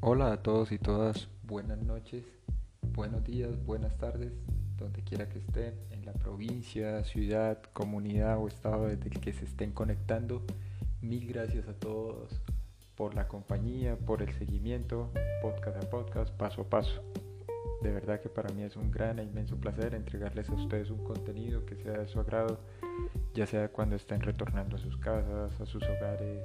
Hola 0.00 0.32
a 0.32 0.42
todos 0.44 0.70
y 0.70 0.78
todas, 0.78 1.28
buenas 1.42 1.82
noches, 1.82 2.24
buenos 2.94 3.24
días, 3.24 3.50
buenas 3.66 3.98
tardes, 3.98 4.32
donde 4.76 5.02
quiera 5.02 5.28
que 5.28 5.40
estén, 5.40 5.74
en 5.90 6.06
la 6.06 6.12
provincia, 6.12 7.02
ciudad, 7.02 7.60
comunidad 7.72 8.38
o 8.38 8.46
estado 8.46 8.86
desde 8.86 9.08
el 9.08 9.18
que 9.18 9.32
se 9.32 9.44
estén 9.44 9.72
conectando. 9.72 10.44
Mil 11.02 11.26
gracias 11.26 11.66
a 11.66 11.72
todos 11.72 12.40
por 12.94 13.16
la 13.16 13.26
compañía, 13.26 13.96
por 13.96 14.22
el 14.22 14.32
seguimiento, 14.34 15.10
podcast 15.42 15.82
a 15.82 15.90
podcast, 15.90 16.30
paso 16.30 16.62
a 16.62 16.70
paso. 16.70 17.02
De 17.82 17.90
verdad 17.90 18.20
que 18.20 18.28
para 18.28 18.54
mí 18.54 18.62
es 18.62 18.76
un 18.76 18.92
gran 18.92 19.18
e 19.18 19.24
inmenso 19.24 19.56
placer 19.56 19.94
entregarles 19.94 20.48
a 20.48 20.54
ustedes 20.54 20.90
un 20.90 21.02
contenido 21.02 21.66
que 21.66 21.74
sea 21.74 21.98
de 21.98 22.06
su 22.06 22.20
agrado, 22.20 22.60
ya 23.34 23.46
sea 23.48 23.72
cuando 23.72 23.96
estén 23.96 24.20
retornando 24.20 24.76
a 24.76 24.78
sus 24.78 24.96
casas, 24.96 25.60
a 25.60 25.66
sus 25.66 25.82
hogares, 25.82 26.44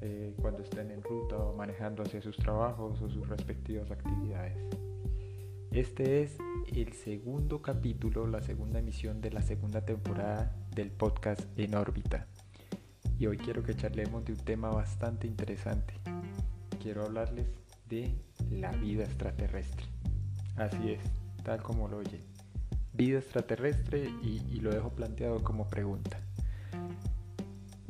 eh, 0.00 0.34
cuando 0.40 0.62
estén 0.62 0.90
en 0.90 1.02
ruta 1.02 1.36
o 1.36 1.56
manejando 1.56 2.02
hacia 2.02 2.20
sus 2.20 2.36
trabajos 2.36 3.00
o 3.02 3.08
sus 3.08 3.28
respectivas 3.28 3.90
actividades. 3.90 4.56
Este 5.72 6.22
es 6.22 6.38
el 6.72 6.92
segundo 6.92 7.60
capítulo, 7.60 8.26
la 8.26 8.40
segunda 8.40 8.78
emisión 8.78 9.20
de 9.20 9.30
la 9.30 9.42
segunda 9.42 9.84
temporada 9.84 10.54
del 10.74 10.90
podcast 10.90 11.42
En 11.58 11.74
órbita. 11.74 12.26
Y 13.18 13.26
hoy 13.26 13.36
quiero 13.36 13.62
que 13.62 13.74
charlemos 13.74 14.24
de 14.24 14.32
un 14.32 14.38
tema 14.38 14.70
bastante 14.70 15.26
interesante. 15.26 15.94
Quiero 16.80 17.04
hablarles 17.04 17.48
de 17.88 18.14
la 18.50 18.70
vida 18.72 19.04
extraterrestre. 19.04 19.86
Así 20.56 20.92
es, 20.92 21.02
tal 21.42 21.62
como 21.62 21.88
lo 21.88 21.98
oyen. 21.98 22.22
Vida 22.92 23.18
extraterrestre 23.18 24.08
y, 24.22 24.42
y 24.48 24.60
lo 24.60 24.70
dejo 24.70 24.90
planteado 24.90 25.42
como 25.42 25.68
pregunta. 25.68 26.20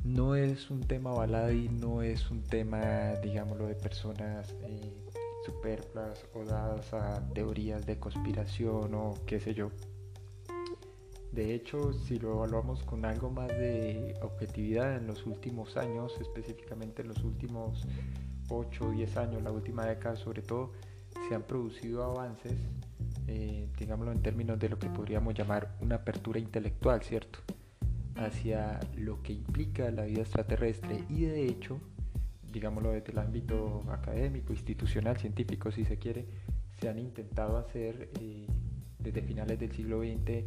No 0.05 0.37
es 0.37 0.71
un 0.71 0.81
tema 0.81 1.13
baladí, 1.13 1.69
no 1.69 2.03
es 2.03 2.31
un 2.31 2.43
tema, 2.43 3.15
digámoslo, 3.23 3.67
de 3.67 3.75
personas 3.75 4.55
eh, 4.63 4.93
superfluas 5.45 6.25
o 6.35 6.45
dadas 6.45 6.93
a 6.95 7.29
teorías 7.35 7.85
de 7.85 7.99
conspiración 7.99 8.95
o 8.95 9.15
qué 9.27 9.41
sé 9.41 9.55
yo. 9.55 9.71
De 11.33 11.55
hecho, 11.55 11.93
si 11.93 12.19
lo 12.19 12.33
evaluamos 12.33 12.83
con 12.85 13.05
algo 13.05 13.31
más 13.31 13.49
de 13.49 14.17
objetividad 14.23 14.97
en 14.97 15.07
los 15.07 15.27
últimos 15.27 15.77
años, 15.77 16.15
específicamente 16.21 17.03
en 17.03 17.09
los 17.09 17.23
últimos 17.23 17.87
8 18.49 18.85
o 18.85 18.91
10 18.91 19.17
años, 19.19 19.43
la 19.43 19.53
última 19.53 19.85
década 19.85 20.17
sobre 20.17 20.43
todo, 20.43 20.73
se 21.29 21.35
han 21.35 21.43
producido 21.43 22.05
avances, 22.05 22.55
eh, 23.27 23.69
digámoslo 23.79 24.13
en 24.13 24.23
términos 24.23 24.59
de 24.59 24.69
lo 24.71 24.79
que 24.79 24.89
podríamos 24.89 25.35
llamar 25.35 25.77
una 25.81 25.97
apertura 25.97 26.39
intelectual, 26.39 27.03
¿cierto? 27.03 27.41
Hacia 28.19 28.81
lo 28.97 29.23
que 29.23 29.33
implica 29.33 29.91
la 29.91 30.05
vida 30.05 30.23
extraterrestre 30.23 31.05
y 31.09 31.25
de 31.25 31.47
hecho, 31.47 31.79
digámoslo 32.53 32.91
desde 32.91 33.13
el 33.13 33.19
ámbito 33.19 33.85
académico, 33.91 34.53
institucional, 34.53 35.17
científico, 35.19 35.71
si 35.71 35.85
se 35.85 35.99
quiere, 35.99 36.27
se 36.81 36.89
han 36.89 36.99
intentado 36.99 37.57
hacer 37.57 38.11
eh, 38.21 38.47
desde 38.99 39.23
finales 39.23 39.59
del 39.59 39.73
siglo 39.73 40.01
XX 40.01 40.45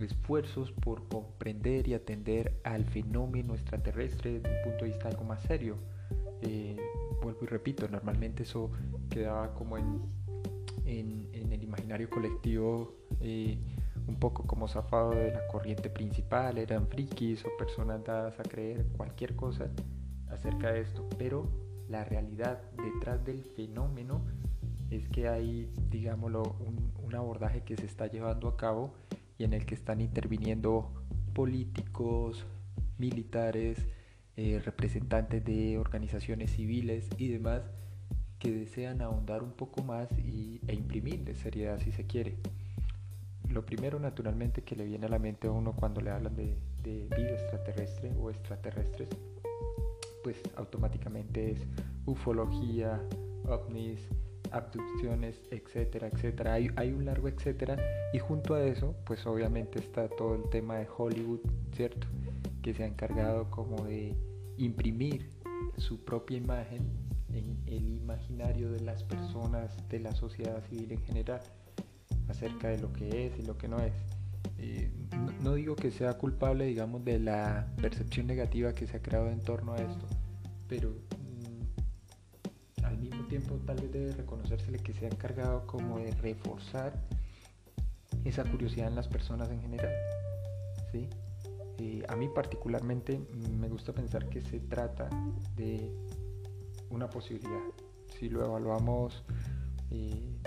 esfuerzos 0.00 0.72
por 0.72 1.06
comprender 1.08 1.88
y 1.88 1.94
atender 1.94 2.60
al 2.64 2.84
fenómeno 2.84 3.54
extraterrestre 3.54 4.40
desde 4.40 4.56
un 4.56 4.62
punto 4.64 4.84
de 4.84 4.90
vista 4.90 5.08
algo 5.08 5.24
más 5.24 5.42
serio. 5.42 5.76
Eh, 6.42 6.76
vuelvo 7.22 7.40
y 7.44 7.46
repito, 7.46 7.88
normalmente 7.88 8.42
eso 8.42 8.70
quedaba 9.08 9.54
como 9.54 9.78
en, 9.78 10.02
en, 10.84 11.52
el 11.52 11.62
imaginario 11.62 12.10
colectivo 12.10 12.94
eh, 13.20 13.56
un 14.06 14.16
poco 14.16 14.46
como 14.46 14.68
zafado 14.68 15.10
de 15.10 15.32
la 15.32 15.46
corriente 15.48 15.90
principal, 15.90 16.58
eran 16.58 16.88
frikis 16.88 17.44
o 17.44 17.48
personas 17.58 18.04
dadas 18.04 18.38
a 18.38 18.42
creer 18.42 18.86
cualquier 18.96 19.34
cosa 19.36 19.70
acerca 20.28 20.72
de 20.72 20.80
esto, 20.82 21.08
pero 21.18 21.48
la 21.88 22.04
realidad 22.04 22.60
detrás 22.82 23.24
del 23.24 23.44
fenómeno 23.44 24.24
es 24.90 25.08
que 25.08 25.28
hay, 25.28 25.70
digámoslo, 25.90 26.42
un, 26.60 26.92
un 27.02 27.14
abordaje 27.14 27.62
que 27.62 27.76
se 27.76 27.86
está 27.86 28.06
llevando 28.06 28.48
a 28.48 28.56
cabo 28.56 28.94
y 29.38 29.44
en 29.44 29.52
el 29.52 29.66
que 29.66 29.74
están 29.74 30.00
interviniendo 30.00 30.92
políticos, 31.32 32.46
militares, 32.98 33.86
eh, 34.36 34.60
representantes 34.64 35.44
de 35.44 35.78
organizaciones 35.78 36.50
civiles 36.50 37.08
y 37.18 37.28
demás 37.28 37.62
que 38.40 38.50
desean 38.50 39.00
ahondar 39.00 39.42
un 39.42 39.52
poco 39.52 39.82
más 39.84 40.08
y, 40.18 40.60
e 40.66 40.74
imprimirle 40.74 41.34
seriedad 41.34 41.78
si 41.80 41.92
se 41.92 42.04
quiere. 42.04 42.36
Lo 43.54 43.64
primero 43.64 44.00
naturalmente 44.00 44.62
que 44.62 44.74
le 44.74 44.84
viene 44.84 45.06
a 45.06 45.08
la 45.08 45.20
mente 45.20 45.46
a 45.46 45.52
uno 45.52 45.76
cuando 45.76 46.00
le 46.00 46.10
hablan 46.10 46.34
de, 46.34 46.56
vida 46.82 47.30
extraterrestre 47.30 48.12
o 48.18 48.28
extraterrestres, 48.28 49.08
pues 50.24 50.42
automáticamente 50.56 51.52
es 51.52 51.60
ufología, 52.04 53.00
ovnis, 53.46 54.00
abducciones, 54.50 55.40
etcétera, 55.52 56.08
etcétera. 56.08 56.54
Hay, 56.54 56.68
hay, 56.74 56.90
un 56.90 57.04
largo 57.04 57.28
etcétera 57.28 57.76
y 58.12 58.18
junto 58.18 58.54
a 58.56 58.64
eso, 58.64 58.96
pues 59.06 59.24
obviamente 59.24 59.78
está 59.78 60.08
todo 60.08 60.34
el 60.34 60.50
tema 60.50 60.78
de 60.78 60.88
Hollywood, 60.96 61.40
¿cierto? 61.76 62.08
Que 62.60 62.74
se 62.74 62.82
ha 62.82 62.86
encargado 62.88 63.52
como 63.52 63.84
de 63.84 64.16
imprimir 64.56 65.30
su 65.76 66.04
propia 66.04 66.38
imagen 66.38 66.90
en 67.32 67.56
el 67.66 67.98
imaginario 67.98 68.72
de 68.72 68.80
las 68.80 69.04
personas, 69.04 69.76
de 69.88 70.00
la 70.00 70.12
sociedad 70.12 70.60
civil 70.68 70.90
en 70.90 71.02
general, 71.02 71.40
acerca 72.34 72.68
de 72.68 72.78
lo 72.78 72.92
que 72.92 73.26
es 73.26 73.38
y 73.38 73.42
lo 73.42 73.56
que 73.56 73.68
no 73.68 73.78
es. 73.78 73.92
Eh, 74.58 74.90
no, 75.42 75.54
digo 75.54 75.76
que 75.76 75.90
sea 75.90 76.14
culpable, 76.14 76.66
digamos, 76.66 77.04
de 77.04 77.18
la 77.18 77.66
percepción 77.80 78.26
negativa 78.26 78.72
que 78.72 78.86
se 78.86 78.96
ha 78.96 79.02
creado 79.02 79.30
en 79.30 79.40
torno 79.40 79.74
a 79.74 79.76
esto, 79.76 80.06
pero 80.68 80.94
tiempo 83.34 83.58
tal 83.66 83.80
vez 83.80 83.90
debe 83.90 84.12
reconocérsele 84.12 84.78
que 84.78 84.92
se 84.92 85.06
ha 85.06 85.08
encargado 85.08 85.66
como 85.66 85.98
de 85.98 86.12
reforzar 86.12 86.92
esa 88.24 88.44
curiosidad 88.44 88.86
en 88.86 88.94
las 88.94 89.08
personas 89.08 89.50
en 89.50 89.60
general. 89.60 89.92
¿sí? 90.92 91.08
Eh, 91.78 92.04
a 92.08 92.14
mí 92.14 92.28
particularmente 92.28 93.20
me 93.58 93.68
gusta 93.68 93.92
pensar 93.92 94.28
que 94.28 94.40
se 94.40 94.60
trata 94.60 95.10
de 95.56 95.90
una 96.90 97.10
posibilidad. 97.10 97.60
Si 98.18 98.28
lo 98.28 98.44
evaluamos 98.44 99.24
eh, 99.90 100.38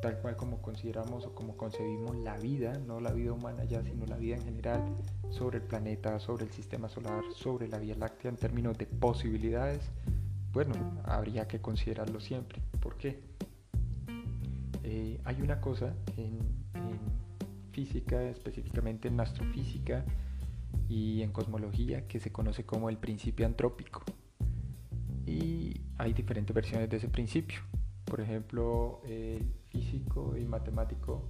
tal 0.00 0.18
cual 0.18 0.36
como 0.36 0.62
consideramos 0.62 1.26
o 1.26 1.34
como 1.34 1.56
concebimos 1.56 2.16
la 2.16 2.36
vida, 2.36 2.78
no 2.86 3.00
la 3.00 3.12
vida 3.12 3.32
humana 3.32 3.64
ya, 3.64 3.82
sino 3.82 4.06
la 4.06 4.16
vida 4.16 4.36
en 4.36 4.42
general, 4.42 4.82
sobre 5.30 5.58
el 5.58 5.64
planeta, 5.64 6.18
sobre 6.20 6.44
el 6.44 6.52
sistema 6.52 6.88
solar, 6.88 7.22
sobre 7.34 7.68
la 7.68 7.78
Vía 7.78 7.94
Láctea 7.96 8.30
en 8.30 8.36
términos 8.36 8.78
de 8.78 8.86
posibilidades, 8.86 9.90
bueno, 10.52 10.74
habría 11.04 11.46
que 11.46 11.60
considerarlo 11.60 12.20
siempre. 12.20 12.60
¿Por 12.80 12.96
qué? 12.96 13.20
Eh, 14.82 15.20
hay 15.24 15.40
una 15.42 15.60
cosa 15.60 15.94
en, 16.16 16.38
física, 17.72 18.20
específicamente 18.24 19.06
en 19.06 19.20
astrofísica 19.20 20.04
y 20.88 21.22
en 21.22 21.30
cosmología, 21.30 22.08
que 22.08 22.18
se 22.18 22.32
conoce 22.32 22.64
como 22.64 22.90
el 22.90 22.96
principio 22.96 23.46
antrópico. 23.46 24.02
Y 25.24 25.80
hay 25.96 26.12
diferentes 26.12 26.52
versiones 26.52 26.90
de 26.90 26.96
ese 26.96 27.08
principio. 27.08 27.60
Por 28.10 28.20
ejemplo, 28.20 29.00
el 29.04 29.54
físico 29.68 30.36
y 30.36 30.44
matemático 30.44 31.28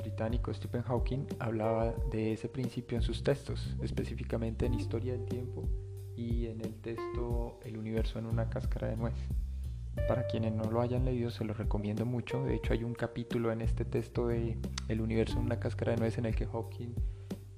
británico 0.00 0.52
Stephen 0.54 0.80
Hawking 0.80 1.26
hablaba 1.38 1.92
de 2.10 2.32
ese 2.32 2.48
principio 2.48 2.96
en 2.96 3.02
sus 3.02 3.22
textos, 3.22 3.76
específicamente 3.82 4.64
en 4.64 4.72
Historia 4.72 5.12
del 5.12 5.26
Tiempo 5.26 5.68
y 6.16 6.46
en 6.46 6.62
el 6.62 6.74
texto 6.76 7.60
El 7.62 7.76
universo 7.76 8.18
en 8.18 8.24
una 8.24 8.48
cáscara 8.48 8.88
de 8.88 8.96
nuez. 8.96 9.14
Para 10.08 10.26
quienes 10.26 10.54
no 10.54 10.70
lo 10.70 10.80
hayan 10.80 11.04
leído 11.04 11.30
se 11.30 11.44
lo 11.44 11.52
recomiendo 11.52 12.06
mucho. 12.06 12.44
De 12.44 12.54
hecho 12.54 12.72
hay 12.72 12.82
un 12.82 12.94
capítulo 12.94 13.52
en 13.52 13.60
este 13.60 13.84
texto 13.84 14.26
de 14.26 14.56
El 14.88 15.02
universo 15.02 15.38
en 15.38 15.44
una 15.44 15.60
cáscara 15.60 15.92
de 15.92 15.98
nuez 15.98 16.16
en 16.16 16.24
el 16.24 16.34
que 16.34 16.46
Hawking 16.46 16.94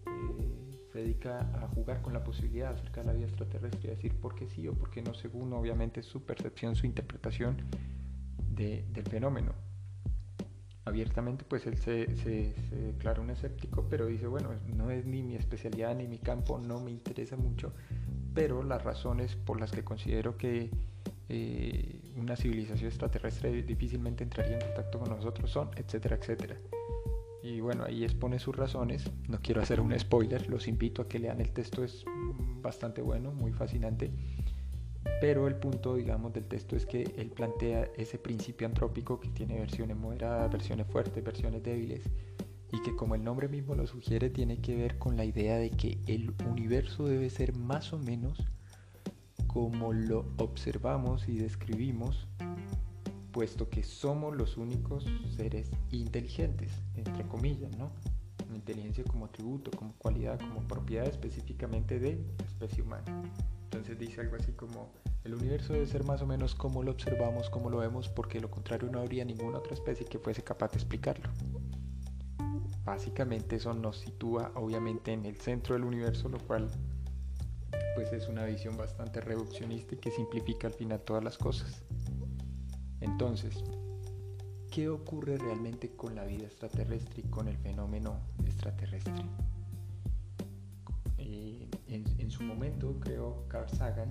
eh, 0.06 0.80
se 0.92 0.98
dedica 0.98 1.48
a 1.62 1.68
jugar 1.68 2.02
con 2.02 2.12
la 2.12 2.24
posibilidad 2.24 2.72
acerca 2.72 3.02
de 3.02 3.06
la 3.06 3.12
vida 3.12 3.26
extraterrestre 3.26 3.92
y 3.92 3.94
decir 3.94 4.16
por 4.16 4.34
qué 4.34 4.48
sí 4.48 4.66
o 4.66 4.74
por 4.74 4.90
qué 4.90 5.00
no 5.00 5.14
según 5.14 5.52
obviamente 5.52 6.02
su 6.02 6.24
percepción, 6.24 6.74
su 6.74 6.86
interpretación 6.86 7.56
de, 8.54 8.84
del 8.92 9.06
fenómeno. 9.06 9.52
Abiertamente 10.84 11.44
pues 11.44 11.66
él 11.66 11.78
se 11.78 12.06
declara 12.70 13.20
un 13.20 13.30
escéptico 13.30 13.86
pero 13.88 14.06
dice 14.06 14.26
bueno 14.26 14.50
no 14.74 14.90
es 14.90 15.06
ni 15.06 15.22
mi 15.22 15.36
especialidad 15.36 15.94
ni 15.94 16.08
mi 16.08 16.18
campo, 16.18 16.58
no 16.58 16.80
me 16.80 16.90
interesa 16.90 17.36
mucho 17.36 17.72
pero 18.34 18.62
las 18.62 18.82
razones 18.82 19.36
por 19.36 19.60
las 19.60 19.70
que 19.72 19.84
considero 19.84 20.36
que 20.36 20.70
eh, 21.28 22.00
una 22.16 22.36
civilización 22.36 22.88
extraterrestre 22.88 23.62
difícilmente 23.62 24.24
entraría 24.24 24.58
en 24.58 24.60
contacto 24.60 24.98
con 24.98 25.10
nosotros 25.10 25.50
son, 25.50 25.70
etcétera, 25.76 26.16
etcétera. 26.16 26.56
Y 27.42 27.60
bueno, 27.60 27.84
ahí 27.84 28.04
expone 28.04 28.38
sus 28.38 28.54
razones. 28.54 29.10
No 29.28 29.40
quiero 29.42 29.62
hacer 29.62 29.80
un 29.80 29.98
spoiler, 29.98 30.48
los 30.48 30.68
invito 30.68 31.02
a 31.02 31.08
que 31.08 31.18
lean 31.18 31.40
el 31.40 31.50
texto, 31.50 31.82
es 31.82 32.04
bastante 32.62 33.02
bueno, 33.02 33.32
muy 33.32 33.52
fascinante. 33.52 34.12
Pero 35.20 35.46
el 35.46 35.56
punto, 35.56 35.94
digamos, 35.94 36.32
del 36.32 36.46
texto 36.46 36.76
es 36.76 36.86
que 36.86 37.02
él 37.16 37.30
plantea 37.30 37.88
ese 37.96 38.18
principio 38.18 38.66
antrópico 38.66 39.20
que 39.20 39.28
tiene 39.28 39.58
versiones 39.58 39.96
moderadas, 39.96 40.50
versiones 40.50 40.86
fuertes, 40.86 41.22
versiones 41.22 41.62
débiles 41.62 42.02
y 42.72 42.80
que 42.82 42.96
como 42.96 43.14
el 43.14 43.22
nombre 43.22 43.48
mismo 43.48 43.74
lo 43.74 43.86
sugiere 43.86 44.30
tiene 44.30 44.60
que 44.60 44.74
ver 44.74 44.98
con 44.98 45.16
la 45.16 45.24
idea 45.24 45.58
de 45.58 45.70
que 45.70 45.98
el 46.06 46.34
universo 46.48 47.04
debe 47.06 47.28
ser 47.28 47.54
más 47.54 47.92
o 47.92 47.98
menos 47.98 48.42
como 49.46 49.92
lo 49.92 50.24
observamos 50.38 51.28
y 51.28 51.36
describimos 51.36 52.26
puesto 53.32 53.68
que 53.68 53.82
somos 53.82 54.36
los 54.36 54.56
únicos 54.56 55.06
seres 55.36 55.70
inteligentes, 55.90 56.70
entre 56.94 57.26
comillas, 57.26 57.76
¿no? 57.76 57.90
Inteligencia 58.54 59.02
como 59.04 59.24
atributo, 59.24 59.70
como 59.70 59.94
cualidad, 59.94 60.38
como 60.38 60.60
propiedad 60.68 61.06
específicamente 61.06 61.98
de 61.98 62.22
la 62.38 62.44
especie 62.44 62.82
humana. 62.82 63.04
Entonces 63.72 63.98
dice 63.98 64.20
algo 64.20 64.36
así 64.36 64.52
como, 64.52 64.92
el 65.24 65.34
universo 65.34 65.72
debe 65.72 65.86
ser 65.86 66.04
más 66.04 66.20
o 66.20 66.26
menos 66.26 66.54
como 66.54 66.82
lo 66.82 66.90
observamos, 66.90 67.48
como 67.48 67.70
lo 67.70 67.78
vemos, 67.78 68.10
porque 68.10 68.38
lo 68.38 68.50
contrario 68.50 68.90
no 68.92 69.00
habría 69.00 69.24
ninguna 69.24 69.58
otra 69.58 69.72
especie 69.72 70.04
que 70.04 70.18
fuese 70.18 70.44
capaz 70.44 70.72
de 70.72 70.76
explicarlo. 70.76 71.30
Básicamente 72.84 73.56
eso 73.56 73.72
nos 73.72 74.00
sitúa 74.00 74.52
obviamente 74.56 75.14
en 75.14 75.24
el 75.24 75.36
centro 75.36 75.74
del 75.74 75.84
universo, 75.84 76.28
lo 76.28 76.38
cual 76.38 76.70
pues 77.94 78.12
es 78.12 78.28
una 78.28 78.44
visión 78.44 78.76
bastante 78.76 79.22
reduccionista 79.22 79.94
y 79.94 79.98
que 79.98 80.10
simplifica 80.10 80.66
al 80.66 80.74
final 80.74 81.00
todas 81.00 81.24
las 81.24 81.38
cosas. 81.38 81.82
Entonces, 83.00 83.64
¿qué 84.70 84.90
ocurre 84.90 85.38
realmente 85.38 85.96
con 85.96 86.14
la 86.14 86.24
vida 86.24 86.44
extraterrestre 86.44 87.22
y 87.24 87.30
con 87.30 87.48
el 87.48 87.56
fenómeno 87.56 88.20
extraterrestre? 88.44 89.14
En, 92.32 92.38
su 92.38 92.44
momento, 92.44 92.98
creo, 92.98 93.44
Carl 93.46 93.68
Sagan, 93.68 94.10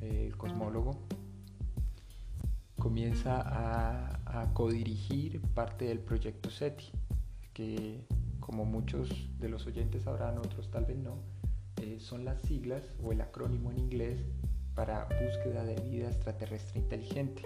el 0.00 0.36
cosmólogo, 0.36 1.06
comienza 2.80 3.44
a, 3.46 4.52
codirigir 4.54 5.40
parte 5.54 5.84
del 5.84 6.00
proyecto 6.00 6.50
SETI, 6.50 6.90
que 7.52 8.04
como 8.40 8.64
muchos 8.64 9.08
de 9.38 9.48
los 9.48 9.68
oyentes 9.68 10.02
sabrán, 10.02 10.38
otros 10.38 10.68
tal 10.72 10.84
vez 10.84 10.98
no, 10.98 11.18
eh, 11.80 11.98
son 12.00 12.24
las 12.24 12.42
siglas 12.42 12.92
o 13.04 13.12
el 13.12 13.20
acrónimo 13.20 13.70
en 13.70 13.78
inglés 13.78 14.20
para 14.74 15.04
búsqueda 15.04 15.64
de 15.64 15.76
vida 15.76 16.08
extraterrestre 16.08 16.80
inteligente. 16.80 17.42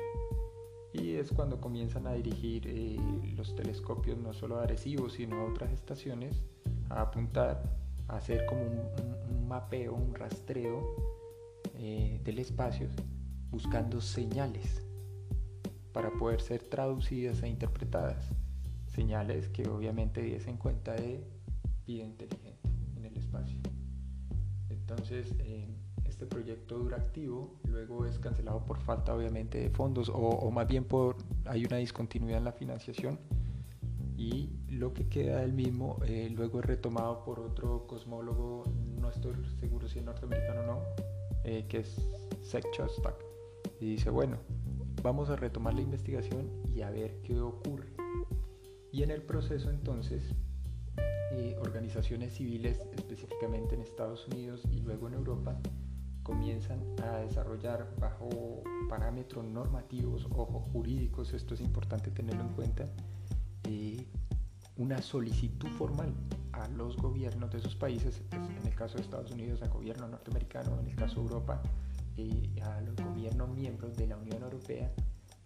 Y 0.95 1.17
es 1.17 1.33
cuando 1.33 1.61
comienzan 1.61 2.07
a 2.07 2.15
dirigir 2.15 2.67
eh, 2.67 2.97
los 3.37 3.55
telescopios 3.55 4.17
no 4.17 4.33
solo 4.33 4.59
a 4.59 4.63
Arecibo, 4.63 5.11
sino 5.11 5.41
a 5.41 5.45
otras 5.45 5.71
estaciones, 5.71 6.41
a 6.89 7.03
apuntar, 7.03 7.85
hacer 8.09 8.45
como 8.47 8.63
un, 8.63 9.49
mapeo, 9.49 9.95
un 9.95 10.15
rastreo 10.15 10.97
eh, 11.75 12.21
del 12.25 12.39
espacio, 12.39 12.89
buscando 13.51 14.01
señales 14.01 14.83
para 15.93 16.11
poder 16.11 16.41
ser 16.41 16.63
traducidas 16.63 17.43
e 17.43 17.49
interpretadas. 17.49 18.31
Señales 18.87 19.49
que 19.49 19.69
obviamente 19.69 20.23
diesen 20.23 20.57
cuenta 20.57 20.93
de 20.93 21.25
vida 21.87 22.05
inteligente 22.05 22.59
en 22.97 23.05
el 23.05 23.17
espacio. 23.17 23.59
Entonces, 24.71 25.35
eh, 25.41 25.75
este 26.05 26.27
proyecto 26.27 26.79
dura 26.79 26.97
activo, 26.97 27.55
luego 27.65 28.07
es 28.07 28.19
cancelado 28.19 28.65
por 28.65 28.79
falta 28.79 29.15
obviamente 29.15 29.59
de 29.59 29.71
fondos 29.71 30.11
o, 30.15 30.51
más 30.51 30.67
bien 30.67 30.85
por 30.85 31.17
hay 31.45 31.65
una 31.65 31.79
discontinuidad 31.79 32.39
en 32.39 32.45
la 32.45 32.53
financiación 32.53 33.19
y 34.17 34.51
lo 34.69 34.93
que 34.93 35.09
queda 35.09 35.41
del 35.41 35.53
mismo 35.53 35.99
eh, 36.07 36.31
luego 36.35 36.61
es 36.61 36.67
retomado 36.67 37.25
por 37.25 37.41
otro 37.41 37.87
cosmólogo, 37.87 38.65
no 39.01 39.11
estoy 39.11 39.35
seguro 39.61 39.89
si 39.89 39.99
es 39.99 40.05
norteamericano 40.05 40.61
o 40.61 40.67
no, 40.67 40.83
eh, 41.45 41.67
que 41.69 41.79
es 41.79 41.97
Shostak. 42.43 43.17
Y 43.81 43.87
dice, 43.87 44.11
bueno, 44.11 44.39
vamos 45.03 45.31
a 45.31 45.37
retomar 45.37 45.75
la 45.75 45.81
investigación 45.81 46.51
y 46.75 46.83
a 46.83 46.91
ver 46.91 47.21
qué 47.23 47.41
ocurre. 47.41 47.89
Y 48.93 49.03
en 49.03 49.11
el 49.11 49.23
proceso 49.23 49.71
entonces 49.71 50.35
organizaciones 51.61 52.35
civiles, 52.35 52.81
específicamente 52.95 53.75
en 53.75 53.83
Estados 53.83 54.27
Unidos 54.29 54.63
y 54.71 54.81
luego 54.81 55.09
en 55.09 55.15
Europa, 55.15 55.59
comienzan 56.23 56.81
a 57.03 57.19
desarrollar 57.19 57.95
bajo 57.99 58.63
parámetros 58.89 59.45
normativos 59.45 60.27
o 60.31 60.45
jurídicos, 60.73 61.35
esto 61.35 61.55
es 61.55 61.61
importante 61.61 62.11
tenerlo 62.11 62.43
en 62.43 62.49
cuenta, 62.51 62.89
una 64.77 65.01
solicitud 65.03 65.69
formal 65.71 66.13
a 66.53 66.69
los 66.69 66.97
gobiernos 66.97 67.51
de 67.51 67.59
esos 67.59 67.75
países, 67.75 68.23
pues, 68.31 68.43
en 68.61 68.67
el 68.67 68.75
caso 68.75 68.97
de 68.97 69.03
Estados 69.03 69.31
Unidos 69.31 69.63
al 69.63 69.71
gobierno 69.71 70.09
norteamericano, 70.09 70.79
en 70.81 70.89
el 70.89 70.97
caso 70.97 71.17
de 71.17 71.23
Europa 71.23 71.63
eh, 72.17 72.61
a 72.63 72.81
los 72.81 72.97
gobiernos 72.97 73.49
miembros 73.51 73.97
de 73.97 74.07
la 74.07 74.17
Unión 74.17 74.43
Europea, 74.43 74.93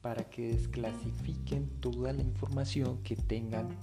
para 0.00 0.24
que 0.24 0.48
desclasifiquen 0.52 1.68
toda 1.80 2.12
la 2.12 2.22
información 2.22 3.02
que 3.02 3.16
tengan 3.16 3.76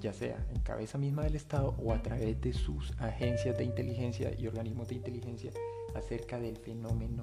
ya 0.00 0.12
sea 0.12 0.46
en 0.50 0.60
cabeza 0.60 0.96
misma 0.98 1.24
del 1.24 1.34
Estado 1.34 1.74
o 1.78 1.92
a 1.92 2.02
través 2.02 2.40
de 2.40 2.52
sus 2.52 2.92
agencias 2.98 3.58
de 3.58 3.64
inteligencia 3.64 4.32
y 4.38 4.46
organismos 4.46 4.88
de 4.88 4.94
inteligencia 4.94 5.50
acerca 5.94 6.38
del 6.38 6.56
fenómeno 6.56 7.22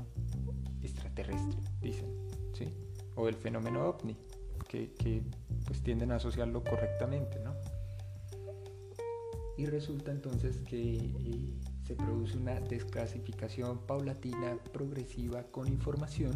extraterrestre, 0.82 1.58
dicen, 1.82 2.08
¿sí? 2.54 2.74
O 3.16 3.30
el 3.30 3.36
fenómeno 3.36 3.88
ovni, 3.88 4.18
que, 4.68 5.24
tienden 5.86 6.12
a 6.12 6.16
asociarlo 6.16 6.64
correctamente, 6.64 7.40
¿no? 7.40 7.56
Y 9.58 9.68
resulta 9.68 10.12
entonces 10.12 10.60
que 10.60 10.96
eh, 10.96 11.54
se 11.84 11.96
produce 11.96 12.38
una 12.38 12.60
desclasificación 12.60 13.86
paulatina, 13.86 14.58
progresiva, 14.74 15.44
con 15.44 15.68
información, 15.70 16.36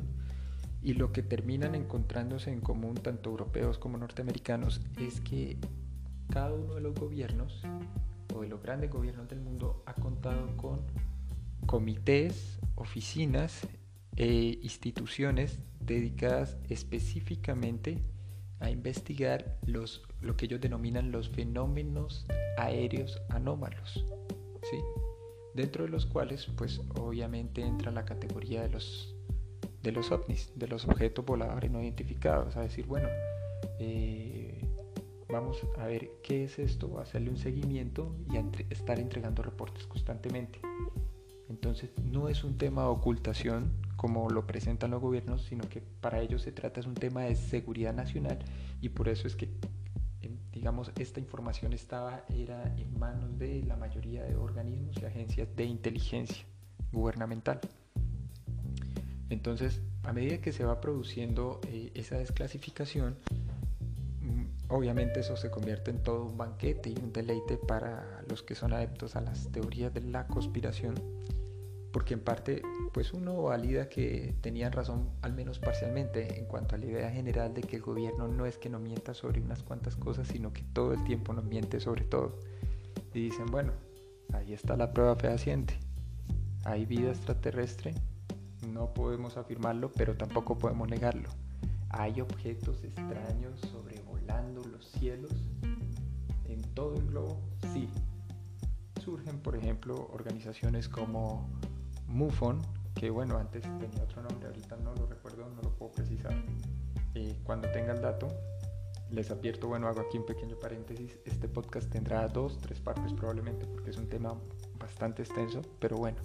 y 0.82 0.94
lo 0.94 1.12
que 1.12 1.24
terminan 1.24 1.76
encontrándose 1.76 2.54
en 2.54 2.62
común 2.62 2.96
tanto 2.96 3.32
europeos 3.32 3.78
como 3.78 3.98
norteamericanos 3.98 4.80
es 4.98 5.20
que 5.20 5.58
cada 6.30 6.54
uno 6.54 6.76
de 6.76 6.82
los 6.82 6.96
gobiernos 6.96 7.62
o 8.34 8.42
de 8.42 8.48
los 8.48 8.62
grandes 8.62 8.90
gobiernos 8.90 9.28
del 9.28 9.42
mundo 9.42 9.84
ha 9.86 9.96
contado 9.96 10.56
con 10.56 10.80
comités, 11.66 12.60
oficinas 12.76 13.68
e 14.16 14.60
instituciones 14.62 15.60
dedicadas 15.82 16.56
específicamente 16.70 18.02
a 18.60 18.70
investigar 18.70 19.58
los, 19.66 20.04
lo 20.22 20.36
que 20.36 20.46
ellos 20.46 20.62
denominan 20.62 21.12
los 21.12 21.30
fenómenos 21.30 22.26
aéreos 22.58 23.22
anómalos, 23.30 24.06
¿sí? 24.70 24.78
dentro 25.54 25.86
de 25.86 25.90
los 25.90 26.06
cuales 26.06 26.48
pues 26.58 26.82
obviamente 26.96 27.62
entra 27.62 27.92
la 27.92 28.06
categoría 28.06 28.62
de 28.62 28.70
los, 28.70 29.16
de 29.82 29.92
los 29.92 30.12
ovnis, 30.12 30.52
de 30.56 30.68
los 30.68 30.86
objetos 30.88 31.26
voladores 31.26 31.72
no 31.72 31.82
identificados, 31.82 32.56
a 32.56 32.62
decir, 32.62 32.86
bueno, 32.86 33.08
eh, 33.80 34.62
vamos 35.30 35.62
a 35.78 35.86
ver 35.86 36.10
qué 36.24 36.44
es 36.44 36.60
esto, 36.60 37.00
hacerle 37.00 37.30
un 37.30 37.38
seguimiento 37.38 38.16
y 38.32 38.38
estar 38.74 39.00
entregando 39.00 39.42
reportes 39.42 39.86
constantemente. 39.88 40.60
Entonces 41.50 41.90
no 42.04 42.30
es 42.30 42.44
un 42.44 42.58
tema 42.58 42.84
de 42.84 42.90
ocultación 42.90 43.72
como 44.00 44.30
lo 44.30 44.48
presentan 44.48 44.92
los 44.92 45.02
gobiernos, 45.02 45.44
sino 45.44 45.68
que 45.68 45.82
para 45.82 46.22
ellos 46.22 46.44
se 46.44 46.54
trata 46.54 46.80
de 46.80 46.88
un 46.88 46.94
tema 46.94 47.24
de 47.24 47.36
seguridad 47.36 47.94
nacional 47.94 48.40
y 48.80 48.88
por 48.88 49.10
eso 49.10 49.28
es 49.28 49.36
que 49.36 49.50
digamos 50.54 50.94
esta 50.98 51.20
información 51.20 51.74
estaba 51.74 52.24
era 52.30 52.74
en 52.78 52.98
manos 52.98 53.38
de 53.38 53.62
la 53.64 53.76
mayoría 53.76 54.24
de 54.24 54.38
organismos 54.38 54.96
y 55.02 55.06
agencias 55.06 55.54
de 55.54 55.66
inteligencia 55.66 56.46
gubernamental. 56.94 57.60
Entonces, 59.30 59.82
a 60.04 60.14
medida 60.14 60.38
que 60.38 60.54
se 60.54 60.64
va 60.64 60.80
produciendo 60.80 61.60
eh, 61.68 61.92
esa 61.94 62.18
desclasificación, 62.18 63.18
Obviamente 64.72 65.22
eso 65.22 65.36
se 65.36 65.50
convierte 65.50 65.90
en 65.90 66.04
todo 66.04 66.26
un 66.26 66.38
banquete 66.38 66.92
y 66.92 66.96
un 67.02 67.12
deleite 67.12 67.58
para 67.58 68.22
los 68.30 68.44
que 68.44 68.54
son 68.54 68.72
adeptos 68.72 69.16
a 69.16 69.22
las 69.22 69.52
teorías 69.52 69.92
de 69.96 70.02
la 70.02 70.28
conspiración, 70.28 70.94
porque 71.92 72.14
en 72.14 72.20
parte 72.20 72.62
pues 72.94 73.14
uno 73.14 73.42
valida 73.42 73.90
que 73.90 74.36
tenían 74.42 74.72
razón 74.72 75.10
al 75.22 75.34
menos 75.34 75.60
parcialmente 75.60 76.38
en 76.38 76.46
cuanto 76.46 76.76
a 76.76 76.78
la 76.78 76.86
idea 76.86 77.12
general 77.12 77.54
de 77.54 77.62
que 77.62 77.78
el 77.78 77.82
gobierno 77.82 78.28
no 78.28 78.46
es 78.46 78.58
que 78.58 78.70
no 78.70 78.80
mienta 78.80 79.14
sobre 79.14 79.42
unas 79.42 79.64
cuantas 79.64 79.96
cosas, 79.96 80.28
sino 80.28 80.54
que 80.54 80.64
todo 80.74 80.94
el 80.94 81.04
tiempo 81.04 81.34
nos 81.34 81.46
miente 81.46 81.80
sobre 81.80 82.04
todo. 82.04 82.38
Y 83.14 83.24
dicen, 83.24 83.48
bueno, 83.48 83.74
ahí 84.34 84.54
está 84.54 84.76
la 84.76 84.94
prueba 84.94 85.16
fehaciente. 85.16 85.80
Hay 86.64 86.86
vida 86.86 87.10
extraterrestre, 87.10 87.96
no 88.72 88.94
podemos 88.94 89.38
afirmarlo, 89.38 89.92
pero 89.92 90.16
tampoco 90.16 90.58
podemos 90.58 90.88
negarlo. 90.88 91.30
Hay 91.90 92.22
objetos 92.22 92.84
extraños 92.84 93.60
sobre 93.72 94.00
los 94.72 94.86
cielos 94.92 95.32
en 96.46 96.62
todo 96.74 96.96
el 96.96 97.08
globo? 97.08 97.40
Sí. 97.74 97.90
Surgen, 99.04 99.40
por 99.40 99.56
ejemplo, 99.56 100.10
organizaciones 100.12 100.88
como 100.88 101.50
MUFON, 102.10 102.62
que 102.96 103.10
bueno, 103.10 103.38
antes 103.38 103.64
tenía 103.80 104.04
otro 104.04 104.22
nombre, 104.24 104.48
ahorita 104.48 104.76
no 104.78 104.94
lo 104.96 105.06
recuerdo, 105.06 105.48
no 105.50 105.62
lo 105.62 105.70
puedo 105.76 105.92
precisar. 105.92 106.34
Eh, 107.16 107.36
cuando 107.44 107.70
tenga 107.72 107.94
el 107.94 108.02
dato, 108.02 108.28
les 109.12 109.32
advierto, 109.32 109.68
bueno, 109.68 109.88
hago 109.88 110.02
aquí 110.02 110.18
un 110.18 110.26
pequeño 110.26 110.58
paréntesis, 110.58 111.18
este 111.26 111.48
podcast 111.48 111.90
tendrá 111.90 112.28
dos, 112.28 112.58
tres 112.60 112.80
partes 112.80 113.14
probablemente, 113.14 113.66
porque 113.66 113.92
es 113.92 113.98
un 113.98 114.10
tema 114.10 114.36
bastante 114.78 115.22
extenso, 115.22 115.62
pero 115.80 115.98
bueno, 115.98 116.18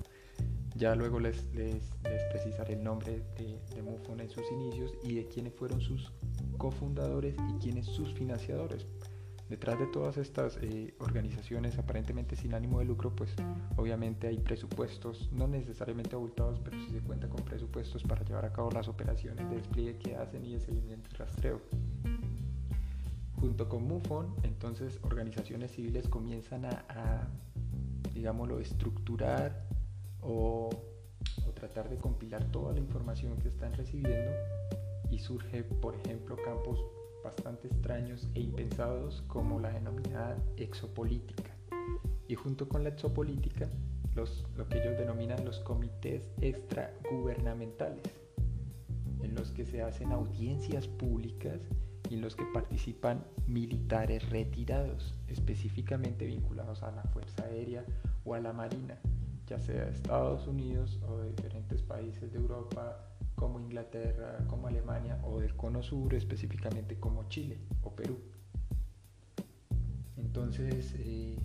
ya 0.75 0.95
luego 0.95 1.21
les, 1.21 1.53
les, 1.55 1.93
precisaré 2.31 2.75
el 2.75 2.83
nombre 2.83 3.23
de, 3.37 3.61
de 3.75 3.83
MUFON 3.83 4.21
en 4.21 4.29
sus 4.29 4.51
inicios 4.51 4.93
y 5.03 5.15
de 5.15 5.29
quiénes 5.29 5.55
fueron 5.55 5.81
sus 5.81 6.13
cofundadores 6.59 7.37
y 7.51 7.59
quiénes 7.63 7.87
sus 7.87 8.13
financiadores, 8.15 8.87
Detrás 9.49 9.79
de 9.79 9.87
todas 9.87 10.17
estas 10.17 10.59
eh, 10.63 10.95
organizaciones 11.01 11.79
aparentemente 11.79 12.35
sin 12.35 12.55
ánimo 12.55 12.79
de 12.79 12.87
lucro, 12.87 13.15
pues 13.15 13.35
obviamente 13.77 14.27
hay 14.27 14.39
presupuestos, 14.39 15.31
no 15.33 15.47
necesariamente 15.47 16.17
abultados, 16.17 16.61
pero 16.65 16.79
sí 16.79 16.91
se 16.91 17.01
cuenta 17.01 17.29
con 17.29 17.45
presupuestos 17.45 18.03
para 18.03 18.25
llevar 18.25 18.47
a 18.47 18.53
cabo 18.53 18.71
las 18.71 18.89
operaciones 18.89 19.49
de 19.51 19.57
despliegue 19.57 19.99
que 19.99 20.17
hacen 20.17 20.45
y 20.47 20.55
de 20.55 20.61
seguimiento 20.61 21.11
y 21.13 21.17
rastreo. 21.17 21.61
Junto 23.39 23.69
con 23.69 23.87
MUFON, 23.87 24.35
entonces 24.45 24.99
organizaciones 25.03 25.73
civiles 25.73 26.09
comienzan 26.09 26.65
a, 26.65 27.29
digámoslo, 28.15 28.61
estructurar 28.61 29.67
o 30.23 30.71
tratar 31.55 31.91
de 31.91 31.97
compilar 31.97 32.45
toda 32.51 32.73
la 32.73 32.79
información 32.79 33.37
que 33.37 33.49
están 33.49 33.75
recibiendo 33.75 34.33
y 35.11 35.19
surge, 35.19 35.63
por 35.63 35.95
ejemplo, 35.97 36.37
campos 36.43 36.83
bastante 37.25 37.67
extraños 37.67 38.29
e 38.35 38.41
impensados 38.41 39.23
como 39.27 39.59
la 39.59 39.71
denominada 39.71 40.37
exopolítica. 40.57 41.51
Y 42.29 42.35
junto 42.35 42.69
con 42.69 42.85
la 42.85 42.91
exopolítica, 42.91 43.69
los, 44.15 44.47
lo 44.57 44.69
que 44.69 44.79
ellos 44.79 44.97
denominan 44.97 45.45
los 45.45 45.59
comités 45.61 46.31
extragubernamentales, 46.41 48.05
en 49.23 49.35
los 49.35 49.51
que 49.51 49.65
se 49.65 49.83
hacen 49.83 50.13
audiencias 50.13 50.87
públicas 50.87 51.61
y 52.11 52.15
en 52.15 52.21
los 52.21 52.37
que 52.37 52.45
participan 52.45 53.25
militares 53.47 54.29
retirados, 54.31 55.15
específicamente 55.29 56.27
vinculados 56.27 56.83
a 56.83 56.93
la 56.93 57.03
Fuerza 57.05 57.45
Aérea 57.45 57.85
o 58.25 58.35
a 58.35 58.41
la 58.41 58.53
Marina, 58.53 58.99
ya 59.47 59.59
sea 59.59 59.87
de 59.87 59.93
Estados 59.93 60.47
Unidos 60.47 61.01
o 61.09 61.19
de 61.19 61.31
diferentes 61.31 61.83
países 61.83 62.33
de 62.33 62.39
Europa, 62.39 63.14
como 63.45 63.61
Inglaterra, 63.61 64.39
como 64.49 64.69
Alemania 64.69 65.21
o 65.23 65.39
del 65.39 65.55
Cono 65.55 65.83
Sur, 65.83 66.15
específicamente 66.15 66.99
como 66.99 67.29
Chile 67.29 67.59
o 67.83 67.95
Perú. 67.95 68.17
Entonces, 70.17 70.95
eh, 71.01 71.37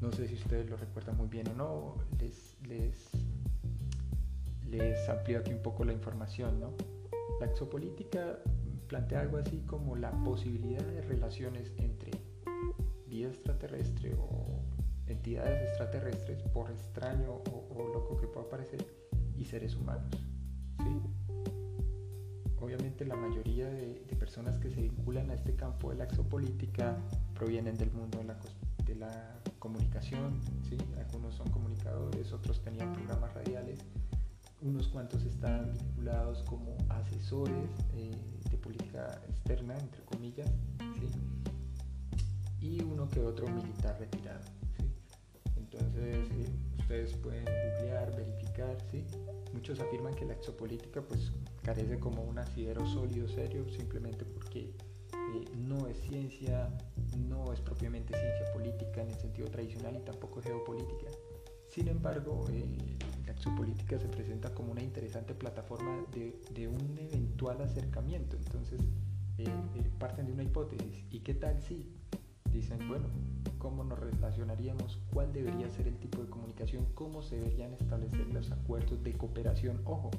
no 0.00 0.10
sé 0.12 0.28
si 0.28 0.36
ustedes 0.36 0.70
lo 0.70 0.78
recuerdan 0.78 1.18
muy 1.18 1.28
bien 1.28 1.48
o 1.48 1.54
no, 1.54 1.96
les, 2.18 2.56
les, 4.66 5.08
amplío 5.10 5.40
aquí 5.40 5.52
un 5.52 5.60
poco 5.60 5.84
la 5.84 5.92
información. 5.92 6.58
¿no? 6.58 6.72
La 7.38 7.44
exopolítica 7.44 8.38
plantea 8.86 9.20
algo 9.20 9.36
así 9.36 9.60
como 9.66 9.94
la 9.94 10.10
posibilidad 10.24 10.82
de 10.82 11.02
relaciones 11.02 11.70
entre 11.76 12.12
vida 13.08 13.28
extraterrestre 13.28 14.14
o 14.14 14.62
entidades 15.06 15.68
extraterrestres, 15.68 16.42
por 16.44 16.70
extraño 16.70 17.30
o, 17.30 17.68
o 17.76 17.88
loco 17.92 18.16
que 18.16 18.26
pueda 18.26 18.48
parecer, 18.48 18.86
y 19.36 19.44
seres 19.44 19.76
humanos. 19.76 20.08
¿sí? 20.78 21.21
Obviamente 22.62 23.04
la 23.04 23.16
mayoría 23.16 23.68
de, 23.68 24.02
personas 24.18 24.56
que 24.58 24.70
se 24.70 24.80
vinculan 24.80 25.30
a 25.30 25.34
este 25.34 25.56
campo 25.56 25.90
de 25.90 25.96
la 25.96 26.04
exopolítica 26.04 26.96
provienen 27.34 27.76
del 27.76 27.90
mundo 27.90 28.18
de 28.18 28.94
la, 28.94 29.38
comunicación, 29.58 30.40
¿sí? 30.68 30.76
algunos 30.98 31.36
son 31.36 31.48
comunicadores, 31.50 32.32
otros 32.32 32.62
tenían 32.62 32.92
programas 32.92 33.32
radiales, 33.32 33.78
unos 34.60 34.88
cuantos 34.88 35.24
estaban 35.24 35.72
vinculados 35.72 36.42
como 36.42 36.76
asesores 36.88 37.70
eh, 37.94 38.10
de 38.50 38.58
política 38.58 39.20
externa, 39.28 39.78
entre 39.78 40.02
comillas, 40.02 40.50
¿sí? 40.98 41.08
y 42.60 42.82
uno 42.82 43.08
que 43.08 43.20
otro 43.20 43.48
militar 43.48 43.96
retirado. 44.00 44.42
¿sí? 44.76 44.92
Entonces, 45.56 46.28
eh, 46.32 46.48
ustedes 46.80 47.16
pueden 47.16 47.44
googlear, 47.44 48.14
verificar, 48.16 48.76
¿sí? 48.90 49.04
Muchos 49.52 49.78
afirman 49.80 50.14
que 50.14 50.24
la 50.24 50.34
exopolítica 50.34 51.00
pues 51.02 51.32
carece 51.62 51.98
como 51.98 52.22
un 52.22 52.38
asidero 52.38 52.84
sólido, 52.86 53.28
serio, 53.28 53.68
simplemente 53.68 54.24
porque 54.24 54.60
eh, 54.60 55.44
no 55.56 55.86
es 55.86 55.98
ciencia, 56.00 56.68
no 57.28 57.52
es 57.52 57.60
propiamente 57.60 58.18
ciencia 58.18 58.52
política 58.52 59.02
en 59.02 59.10
el 59.10 59.18
sentido 59.18 59.48
tradicional 59.48 59.96
y 59.96 60.04
tampoco 60.04 60.42
geopolítica. 60.42 61.10
Sin 61.68 61.88
embargo, 61.88 62.44
eh, 62.50 62.64
la 63.24 63.32
exopolítica 63.32 63.98
se 63.98 64.08
presenta 64.08 64.52
como 64.52 64.72
una 64.72 64.82
interesante 64.82 65.34
plataforma 65.34 66.04
de, 66.12 66.68
un 66.68 66.98
eventual 66.98 67.62
acercamiento. 67.62 68.36
Entonces, 68.36 68.80
eh, 69.38 69.48
parten 69.98 70.26
de 70.26 70.32
una 70.32 70.42
hipótesis. 70.42 71.04
¿Y 71.10 71.20
qué 71.20 71.34
tal 71.34 71.62
si 71.62 71.86
dicen, 72.52 72.86
bueno, 72.88 73.08
cómo 73.58 73.84
nos 73.84 73.98
relacionaríamos, 73.98 74.98
cuál 75.12 75.32
debería 75.32 75.70
ser 75.70 75.88
el 75.88 75.96
tipo 75.96 76.20
de 76.20 76.28
comunicación, 76.28 76.86
cómo 76.94 77.22
se 77.22 77.36
deberían 77.36 77.72
establecer 77.72 78.26
los 78.28 78.50
acuerdos 78.50 79.02
de 79.02 79.14
cooperación, 79.14 79.80
ojo, 79.84 80.10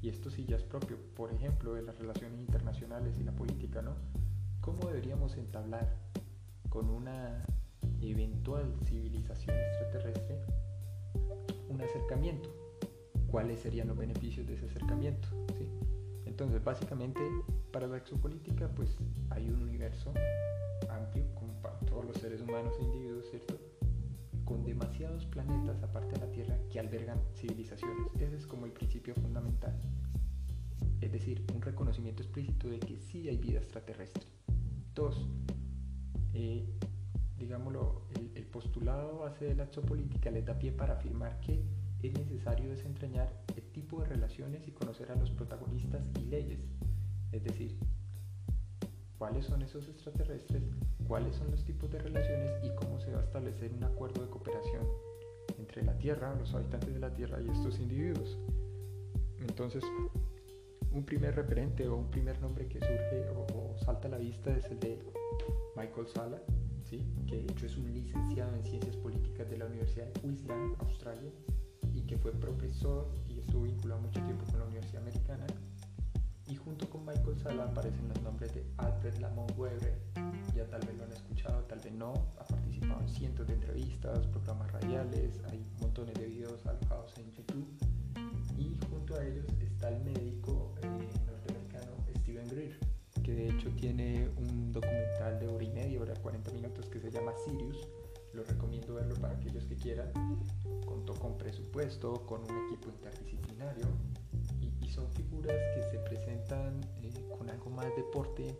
y 0.00 0.08
esto 0.08 0.30
sí 0.30 0.44
ya 0.44 0.56
es 0.56 0.62
propio, 0.62 0.96
por 1.14 1.32
ejemplo, 1.32 1.74
de 1.74 1.82
las 1.82 1.98
relaciones 1.98 2.40
internacionales 2.40 3.16
y 3.18 3.24
la 3.24 3.32
política, 3.32 3.82
¿no? 3.82 3.96
¿Cómo 4.60 4.86
deberíamos 4.86 5.36
entablar 5.36 5.96
con 6.68 6.88
una 6.90 7.44
eventual 8.00 8.74
civilización 8.84 9.56
extraterrestre 9.56 10.38
un 11.68 11.80
acercamiento? 11.80 12.48
¿Cuáles 13.30 13.60
serían 13.60 13.88
los 13.88 13.96
beneficios 13.96 14.46
de 14.46 14.54
ese 14.54 14.66
acercamiento? 14.66 15.28
Entonces, 16.24 16.62
básicamente, 16.62 17.20
para 17.72 17.88
la 17.88 17.96
exopolítica, 17.96 18.68
pues 18.68 18.96
hay 19.30 19.50
un 19.50 19.60
universo 19.60 20.14
amplio, 20.88 21.24
como 21.34 21.52
para 21.60 21.78
todos 21.80 22.04
los 22.04 22.16
seres 22.18 22.40
humanos 22.40 22.74
e 22.78 22.84
individuos, 22.84 23.26
¿cierto? 23.28 23.58
Con 24.48 24.64
demasiados 24.64 25.26
planetas 25.26 25.82
aparte 25.82 26.14
de 26.14 26.20
la 26.20 26.32
Tierra 26.32 26.58
que 26.70 26.80
albergan 26.80 27.20
civilizaciones. 27.34 28.10
Ese 28.18 28.34
es 28.34 28.46
como 28.46 28.64
el 28.64 28.72
principio 28.72 29.14
fundamental. 29.14 29.78
Es 31.02 31.12
decir, 31.12 31.44
un 31.54 31.60
reconocimiento 31.60 32.22
explícito 32.22 32.66
de 32.66 32.80
que 32.80 32.98
sí 32.98 33.28
hay 33.28 33.36
vida 33.36 33.58
extraterrestre. 33.58 34.24
Dos, 34.94 35.28
eh, 36.32 36.66
digámoslo, 37.38 38.06
el, 38.14 38.46
postulado 38.46 39.18
base 39.18 39.44
de 39.44 39.54
la 39.54 39.64
exopolítica 39.64 40.30
les 40.30 40.46
da 40.46 40.58
pie 40.58 40.72
para 40.72 40.94
afirmar 40.94 41.38
que 41.40 41.62
es 42.02 42.18
necesario 42.18 42.70
desentrañar 42.70 43.30
el 43.54 43.64
tipo 43.72 44.00
de 44.00 44.06
relaciones 44.06 44.66
y 44.66 44.70
conocer 44.70 45.12
a 45.12 45.16
los 45.16 45.30
protagonistas 45.30 46.08
y 46.18 46.24
leyes. 46.24 46.60
Es 47.32 47.44
decir, 47.44 47.78
cuáles 49.18 49.44
son 49.44 49.60
esos 49.60 49.86
extraterrestres, 49.90 50.62
cuáles 51.08 51.34
son 51.34 51.50
los 51.50 51.64
tipos 51.64 51.90
de 51.90 51.98
relaciones 51.98 52.52
y 52.62 52.68
cómo 52.76 53.00
se 53.00 53.10
va 53.10 53.20
a 53.20 53.24
establecer 53.24 53.72
un 53.72 53.82
acuerdo 53.82 54.22
de 54.22 54.28
cooperación 54.28 54.86
entre 55.58 55.82
la 55.82 55.96
Tierra, 55.96 56.34
los 56.38 56.54
habitantes 56.54 56.92
de 56.92 57.00
la 57.00 57.12
Tierra 57.12 57.40
y 57.40 57.48
estos 57.48 57.80
individuos. 57.80 58.38
Entonces, 59.40 59.82
un 60.92 61.04
primer 61.04 61.34
referente 61.34 61.88
o 61.88 61.96
un 61.96 62.10
primer 62.10 62.40
nombre 62.40 62.68
que 62.68 62.78
surge 62.78 63.26
o, 63.30 63.76
salta 63.84 64.08
a 64.08 64.10
la 64.12 64.18
vista 64.18 64.54
es 64.54 64.66
el 64.66 64.78
de 64.80 64.98
Michael 65.76 66.06
Sala, 66.08 66.42
¿sí? 66.84 67.06
que 67.26 67.42
de 67.42 67.52
hecho 67.52 67.66
es 67.66 67.76
un 67.76 67.92
licenciado 67.92 68.54
en 68.54 68.64
Ciencias 68.64 68.96
Políticas 68.96 69.48
de 69.48 69.56
la 69.56 69.66
Universidad 69.66 70.06
de 70.06 70.20
Queensland, 70.20 70.76
Australia, 70.80 71.30
y 71.94 72.02
que 72.02 72.18
fue 72.18 72.32
profesor 72.32 73.08
y 73.28 73.38
estuvo 73.40 73.62
vinculado 73.62 74.02
mucho 74.02 74.20
tiempo 74.24 74.44
con 74.44 74.58
la 74.58 74.66
Universidad 74.66 75.02
Americana 75.02 75.46
y 76.48 76.56
junto 76.56 76.88
con 76.88 77.04
Michael 77.04 77.38
Sala 77.38 77.64
aparecen 77.64 78.08
los 78.08 78.20
nombres 78.22 78.54
de 78.54 78.64
Alfred 78.78 79.18
Lamont 79.18 79.52
Weber, 79.56 79.98
ya 80.58 80.66
tal 80.66 80.80
vez 80.80 80.96
lo 80.96 81.04
han 81.04 81.12
escuchado, 81.12 81.62
tal 81.66 81.78
vez 81.78 81.92
no, 81.92 82.12
ha 82.36 82.44
participado 82.44 83.00
en 83.00 83.08
cientos 83.08 83.46
de 83.46 83.54
entrevistas, 83.54 84.26
programas 84.26 84.72
radiales, 84.72 85.40
hay 85.48 85.64
montones 85.80 86.14
de 86.14 86.26
videos 86.26 86.66
alojados 86.66 87.16
en 87.18 87.30
YouTube. 87.30 87.68
Y 88.58 88.76
junto 88.90 89.14
a 89.14 89.24
ellos 89.24 89.46
está 89.60 89.90
el 89.90 90.02
médico 90.02 90.74
eh, 90.82 90.88
norteamericano 91.26 91.92
Steven 92.22 92.48
Greer, 92.48 92.76
que 93.22 93.34
de 93.34 93.50
hecho 93.50 93.70
tiene 93.76 94.28
un 94.36 94.72
documental 94.72 95.38
de 95.38 95.46
hora 95.46 95.62
y 95.62 95.70
media, 95.70 96.00
hora 96.00 96.14
40 96.14 96.50
minutos 96.50 96.86
que 96.86 96.98
se 96.98 97.08
llama 97.08 97.32
Sirius, 97.44 97.88
lo 98.32 98.42
recomiendo 98.42 98.94
verlo 98.94 99.14
para 99.14 99.34
aquellos 99.34 99.64
que 99.64 99.76
quieran, 99.76 100.10
contó 100.84 101.14
con 101.14 101.38
presupuesto, 101.38 102.26
con 102.26 102.42
un 102.42 102.66
equipo 102.66 102.88
interdisciplinario. 102.88 103.86
Son 104.88 105.08
figuras 105.12 105.54
que 105.76 105.82
se 105.84 105.98
presentan 106.00 106.80
eh, 107.02 107.12
con 107.38 107.48
algo 107.48 107.70
más 107.70 107.94
deporte, 107.94 108.58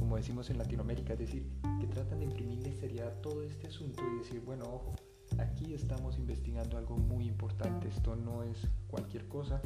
como 0.00 0.16
decimos 0.16 0.48
en 0.48 0.56
Latinoamérica, 0.56 1.12
es 1.12 1.18
decir, 1.18 1.46
que 1.78 1.86
tratan 1.86 2.20
de 2.20 2.24
imprimirle 2.24 2.72
seriedad 2.72 3.08
a 3.08 3.20
todo 3.20 3.42
este 3.44 3.66
asunto 3.66 4.02
y 4.10 4.18
decir, 4.18 4.40
bueno, 4.40 4.64
ojo, 4.64 4.94
aquí 5.38 5.74
estamos 5.74 6.16
investigando 6.16 6.78
algo 6.78 6.96
muy 6.96 7.28
importante, 7.28 7.88
esto 7.88 8.16
no 8.16 8.42
es 8.42 8.66
cualquier 8.88 9.28
cosa 9.28 9.60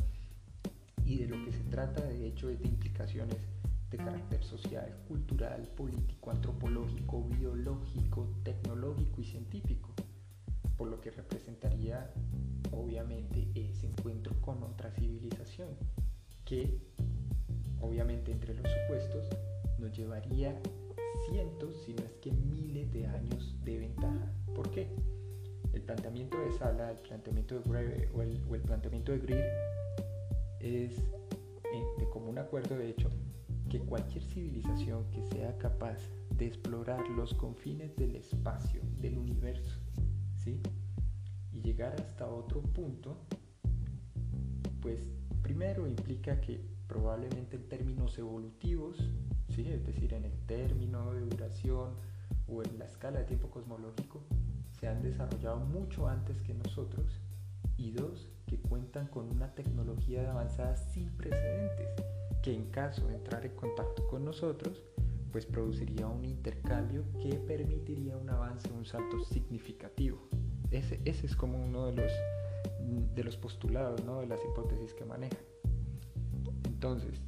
y 1.05 1.19
de 1.19 1.29
lo 1.29 1.43
que 1.45 1.53
se 1.53 1.63
trata 1.71 2.03
de 2.03 2.27
hecho 2.27 2.51
es 2.51 2.59
de 2.61 2.67
implicaciones 2.67 3.37
de 3.91 3.97
carácter 3.97 4.43
social, 4.43 4.93
cultural, 5.07 5.69
político, 5.77 6.33
antropológico, 6.33 7.23
biológico, 7.29 8.27
tecnológico 8.43 9.21
y 9.21 9.25
científico, 9.25 9.91
por 10.77 10.89
lo 10.89 11.01
que 11.01 11.13
representaría 11.13 12.13
obviamente 12.73 13.47
ese 13.55 13.87
encuentro 13.87 14.35
con 14.41 14.65
otra 14.65 14.91
civilización 14.91 15.69
que 16.45 16.81
obviamente 17.81 18.33
entre 18.33 18.55
los 18.55 18.67
supuestos 18.69 19.29
nos 19.79 19.97
llevaría 19.97 20.61
cientos, 21.29 21.75
si 21.85 21.95
no 21.95 22.03
es 22.03 22.13
que 22.21 22.33
miles 22.33 22.93
de 22.93 23.07
años 23.07 23.57
de 23.65 23.79
ventaja. 23.79 24.33
¿Por 24.55 24.71
qué? 24.71 24.89
El 25.73 25.83
planteamiento 25.83 26.39
de 26.39 26.53
Sala, 26.53 26.93
el 26.93 26.99
planteamiento 26.99 27.59
de 27.59 27.69
Greve 27.69 28.09
o 28.15 28.23
el, 28.23 28.63
planteamiento 28.63 29.13
de 29.13 29.19
Greer 29.19 29.53
es 30.61 30.99
eh, 30.99 31.85
de 31.99 32.09
común 32.11 32.39
acuerdo, 32.39 32.77
de 32.77 32.91
hecho, 32.91 33.11
que 33.69 33.81
cualquier 33.81 34.23
civilización 34.23 35.11
que 35.11 35.23
sea 35.25 35.57
capaz 35.59 35.99
de 36.37 36.47
explorar 36.47 37.09
los 37.11 37.35
confines 37.35 37.97
del 37.97 38.17
espacio, 38.17 38.81
del 39.01 39.19
universo, 39.19 39.81
¿sí? 40.37 40.61
Y 41.53 41.61
llegar 41.61 42.01
hasta 42.01 42.29
otro 42.29 42.63
punto, 42.63 43.17
pues 44.81 45.11
primero 45.43 45.87
implica 45.87 46.41
que 46.41 46.61
probablemente 46.87 47.57
en 47.57 47.69
términos 47.69 48.19
evolutivos, 48.19 49.11
¿sí? 49.55 49.69
es 49.69 49.85
decir, 49.87 50.13
en 50.15 50.25
el 50.25 50.37
término 50.47 51.13
de 51.13 51.21
duración 51.21 51.91
o 52.49 52.63
en 52.63 52.79
la 52.79 52.85
escala 52.85 53.21
de 53.21 53.25
tiempo 53.25 53.51
cosmológico, 53.51 54.21
se 54.79 54.89
han 54.89 55.03
desarrollado 55.03 55.61
mucho 55.61 56.09
antes 56.09 56.41
que 56.43 56.55
nosotros 56.55 57.21
y 57.77 57.93
dos, 57.93 58.29
que 58.47 58.59
cuentan 58.59 59.07
con 59.07 59.31
una 59.31 59.55
tecnología 59.55 60.31
avanzada 60.31 60.77
sin 60.77 61.09
precedentes, 61.17 61.89
que 62.43 62.55
en 62.55 62.71
caso 62.71 63.07
de 63.09 63.15
entrar 63.15 63.45
en 63.47 63.55
contacto 63.55 64.07
con 64.09 64.25
nosotros, 64.25 64.83
pues 65.33 65.47
produciría 65.47 66.07
un 66.07 66.25
intercambio 66.25 67.05
que 67.21 67.35
permitiría 67.35 68.17
un 68.17 68.31
avance, 68.31 68.71
un 68.71 68.85
salto 68.85 69.25
significativo. 69.25 70.29
Ese, 70.71 71.01
ese 71.05 71.27
es 71.27 71.35
como 71.35 71.65
uno 71.65 71.87
de 71.87 71.95
los, 71.95 72.13
de 73.15 73.25
los 73.25 73.37
postulados, 73.37 74.05
¿no? 74.05 74.21
de 74.21 74.27
las 74.27 74.41
hipótesis 74.45 74.93
que 74.95 75.05
maneja. 75.05 75.39
Entonces, 76.67 77.21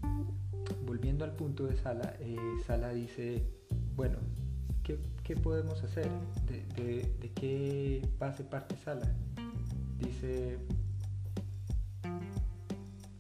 volviendo 0.87 1.25
al 1.25 1.33
punto 1.33 1.67
de 1.67 1.77
Sala, 1.77 2.15
eh, 2.21 2.37
Sala 2.65 2.91
dice, 2.91 3.45
bueno, 3.95 4.19
¿qué, 4.83 4.99
¿qué, 5.25 5.37
podemos 5.37 5.83
hacer? 5.83 6.09
¿De, 6.47 6.65
de, 6.81 7.15
de 7.21 7.33
qué 7.33 8.09
base 8.19 8.45
parte 8.45 8.77
Sala? 8.77 9.13
Dice, 9.99 10.59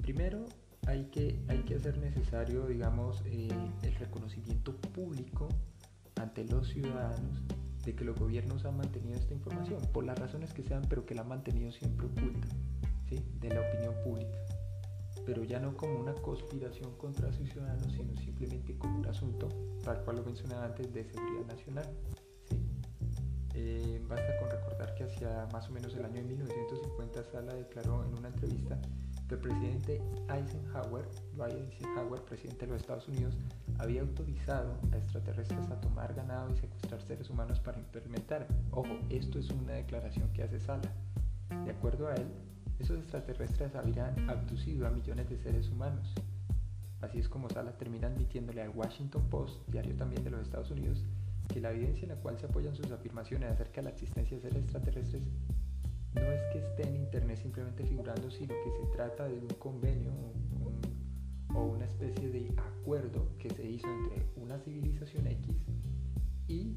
primero 0.01 0.47
hay 0.87 1.07
que, 1.07 1.43
hay 1.49 1.59
que 1.65 1.75
hacer 1.75 1.99
necesario, 1.99 2.67
digamos, 2.67 3.23
eh, 3.27 3.49
el 3.83 3.95
reconocimiento 3.97 4.77
público 4.77 5.49
ante 6.15 6.45
los 6.45 6.69
ciudadanos 6.69 7.43
de 7.85 7.95
que 7.95 8.05
los 8.05 8.19
gobiernos 8.19 8.65
han 8.65 8.77
mantenido 8.77 9.19
esta 9.19 9.35
información, 9.35 9.81
por 9.93 10.05
las 10.05 10.19
razones 10.19 10.53
que 10.53 10.63
sean, 10.63 10.83
pero 10.89 11.07
que 11.07 11.15
la 11.15 11.23
han 11.23 11.29
mantenido 11.29 11.73
siempre 11.73 12.07
oculta, 12.07 12.49
¿sí? 13.09 13.23
de 13.41 13.49
la 13.49 13.61
opinión 13.61 13.95
pública. 14.05 14.39
Pero 15.26 15.45
ya 15.45 15.61
no 15.61 15.76
como 15.76 15.99
una 15.99 16.14
conspiración 16.14 16.97
contra 16.97 17.33
sus 17.33 17.50
ciudadanos, 17.50 17.92
sino 17.92 18.14
simplemente 18.16 18.78
como 18.78 18.99
un 18.99 19.06
asunto, 19.06 19.49
tal 19.85 20.02
cual 20.04 20.16
lo 20.16 20.25
mencionaba 20.25 20.66
antes, 20.66 20.92
de 20.95 21.04
seguridad 21.04 21.47
nacional. 21.47 21.87
Eh, 23.54 24.02
basta 24.09 24.38
con 24.38 24.50
recordar 24.50 24.95
que 24.95 25.04
hacia 25.04 25.47
más 25.52 25.68
o 25.68 25.73
menos 25.73 25.95
el 25.95 26.04
año 26.04 26.16
de 26.16 26.25
1950 26.25 27.25
Sala 27.25 27.54
declaró 27.54 28.04
en 28.04 28.14
una 28.14 28.28
entrevista 28.28 28.78
el 29.30 29.38
presidente 29.38 30.00
Eisenhower, 30.28 31.09
Eisenhower, 31.37 32.23
presidente 32.23 32.66
de 32.66 32.73
los 32.73 32.80
Estados 32.80 33.09
Unidos, 33.09 33.37
había 33.78 34.02
autorizado 34.02 34.78
a 34.92 34.99
extraterrestres 34.99 35.68
a 35.71 35.80
tomar 35.80 36.14
ganado 36.14 36.52
y 36.52 36.56
secuestrar 36.56 37.02
seres 37.02 37.28
humanos 37.28 37.59
para 37.61 37.78
implementar. 37.78 38.47
Ojo, 38.71 38.97
esto 39.11 39.38
es 39.40 39.50
una 39.50 39.73
declaración 39.73 40.33
que 40.33 40.45
hace 40.45 40.61
Sala. 40.61 40.92
De 41.64 41.71
acuerdo 41.71 42.09
a 42.09 42.14
él, 42.14 42.26
esos 42.78 42.99
extraterrestres 42.99 43.75
habrían 43.75 44.28
abducido 44.28 44.87
a 44.87 44.90
millones 44.90 45.28
de 45.28 45.38
seres 45.38 45.68
humanos. 45.68 46.14
Así 47.00 47.18
es 47.18 47.28
como 47.28 47.49
Sala 47.50 47.76
termina 47.76 48.09
admitiéndole 48.09 48.62
al 48.62 48.71
Washington 48.71 49.28
Post, 49.28 49.68
diario 49.68 49.95
también 49.97 50.25
de 50.25 50.30
los 50.30 50.42
Estados 50.42 50.71
Unidos, 50.71 51.04
que 51.49 51.61
la 51.61 51.71
evidencia 51.71 52.02
en 52.02 52.11
la 52.11 52.16
cual 52.16 52.38
se 52.38 52.47
apoyan 52.47 52.75
sus 52.75 52.90
afirmaciones 52.90 53.50
acerca 53.50 53.76
de 53.76 53.85
la 53.85 53.90
existencia 53.90 54.37
de 54.37 54.42
seres 54.42 54.62
extraterrestres 54.62 55.28
no 56.14 56.33
es 56.33 56.40
que 56.52 56.59
esté 56.59 56.88
en 56.88 56.97
Internet 56.97 57.38
simplemente 57.42 57.85
figurando, 57.85 58.30
sino 58.30 58.54
que 58.54 58.71
se 58.71 58.87
trata 58.92 59.28
de 59.28 59.38
un 59.38 59.49
convenio 59.59 60.12
o 61.54 61.62
una 61.62 61.85
especie 61.85 62.28
de 62.30 62.54
acuerdo 62.59 63.28
que 63.38 63.50
se 63.50 63.64
hizo 63.64 63.87
entre 63.88 64.26
una 64.37 64.59
civilización 64.59 65.26
X 65.26 65.54
y 66.49 66.76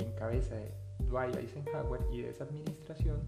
en 0.00 0.12
cabeza 0.16 0.56
de 0.56 0.72
Dwight 1.08 1.36
Eisenhower 1.36 2.00
y 2.12 2.22
de 2.22 2.30
esa 2.30 2.44
administración 2.44 3.20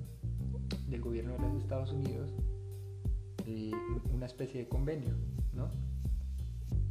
del 0.89 1.01
gobierno 1.01 1.33
de 1.35 1.41
los 1.41 1.63
Estados 1.63 1.93
Unidos 1.93 2.33
una 4.13 4.27
especie 4.27 4.61
de 4.61 4.69
convenio, 4.69 5.15
¿no? 5.53 5.71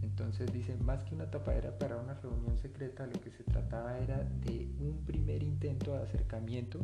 Entonces 0.01 0.51
dice, 0.51 0.75
más 0.77 1.03
que 1.03 1.13
una 1.13 1.29
tapadera 1.29 1.77
para 1.77 1.97
una 1.97 2.15
reunión 2.15 2.57
secreta, 2.57 3.05
lo 3.05 3.19
que 3.21 3.29
se 3.29 3.43
trataba 3.43 3.99
era 3.99 4.23
de 4.23 4.67
un 4.79 5.03
primer 5.05 5.43
intento 5.43 5.93
de 5.93 6.03
acercamiento 6.03 6.79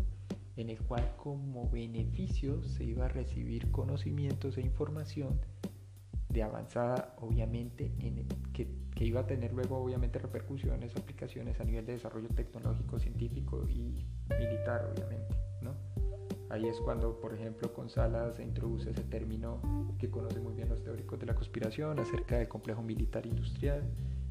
en 0.55 0.69
el 0.69 0.79
cual 0.81 1.15
como 1.17 1.69
beneficio 1.69 2.63
se 2.63 2.83
iba 2.83 3.05
a 3.05 3.07
recibir 3.07 3.71
conocimientos 3.71 4.57
e 4.57 4.61
información 4.61 5.39
de 6.29 6.43
avanzada, 6.43 7.15
obviamente, 7.21 7.93
en 7.99 8.27
que, 8.53 8.67
que, 8.95 9.05
iba 9.05 9.21
a 9.21 9.27
tener 9.27 9.53
luego, 9.53 9.77
obviamente, 9.77 10.19
repercusiones, 10.19 10.95
aplicaciones 10.95 11.59
a 11.59 11.63
nivel 11.63 11.85
de 11.85 11.93
desarrollo 11.93 12.27
tecnológico, 12.29 12.99
científico 12.99 13.67
y 13.69 14.05
militar, 14.29 14.91
obviamente, 14.93 15.35
¿no? 15.61 15.92
Ahí 16.53 16.67
es 16.67 16.79
cuando, 16.79 17.19
por 17.19 17.33
ejemplo, 17.33 17.73
con 17.73 17.89
se 17.89 18.43
introduce 18.43 18.91
ese 18.91 19.03
término 19.05 19.59
que 19.97 20.11
conocen 20.11 20.43
muy 20.43 20.53
bien 20.53 20.69
los 20.69 20.83
teóricos 20.83 21.19
de 21.19 21.25
la 21.25 21.33
conspiración 21.33 21.97
acerca 21.97 22.37
del 22.37 22.47
complejo 22.47 22.83
militar 22.83 23.25
industrial, 23.25 23.81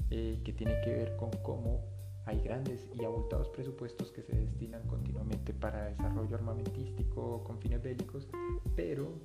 eh, 0.08 0.40
que 0.44 0.52
tiene 0.52 0.80
que 0.82 0.90
ver 0.92 1.16
con 1.16 1.32
cómo 1.42 1.80
hay 2.24 2.40
grandes 2.40 2.88
y 2.94 3.04
abultados 3.04 3.48
presupuestos 3.48 4.12
que 4.12 4.22
se 4.22 4.36
destinan 4.36 4.86
continuamente 4.86 5.52
para 5.52 5.86
desarrollo 5.86 6.36
armamentístico 6.36 7.42
con 7.42 7.58
fines 7.58 7.82
bélicos, 7.82 8.28
pero 8.76 9.18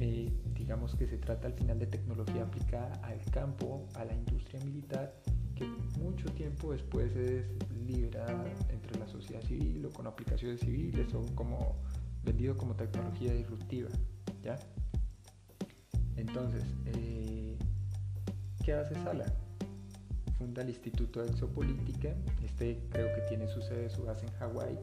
eh, 0.00 0.32
digamos 0.52 0.96
que 0.96 1.06
se 1.06 1.18
trata 1.18 1.46
al 1.46 1.54
final 1.54 1.78
de 1.78 1.86
tecnología 1.86 2.42
aplicada 2.42 2.94
al 3.04 3.20
campo, 3.30 3.86
a 3.94 4.04
la 4.04 4.12
industria 4.12 4.58
militar, 4.64 5.14
que 5.54 5.66
mucho 6.00 6.26
tiempo 6.32 6.72
después 6.72 7.14
es 7.14 7.46
liberada 7.86 8.44
entre 8.70 8.98
la 8.98 9.06
sociedad 9.06 9.42
civil 9.42 9.86
o 9.86 9.90
con 9.90 10.08
aplicaciones 10.08 10.58
civiles 10.58 11.14
o 11.14 11.24
como 11.36 11.76
vendido 12.22 12.56
como 12.56 12.74
tecnología 12.74 13.32
disruptiva. 13.32 13.90
¿ya? 14.42 14.58
Entonces, 16.16 16.64
eh, 16.86 17.56
¿qué 18.64 18.72
hace 18.74 18.94
Sala? 18.96 19.26
funda 20.40 20.62
el 20.62 20.70
Instituto 20.70 21.22
de 21.22 21.28
Exopolítica, 21.28 22.14
este 22.42 22.80
creo 22.88 23.14
que 23.14 23.20
tiene 23.28 23.46
su 23.46 23.60
sede, 23.60 23.90
su 23.90 24.04
base 24.04 24.24
en 24.24 24.32
Hawái, 24.32 24.78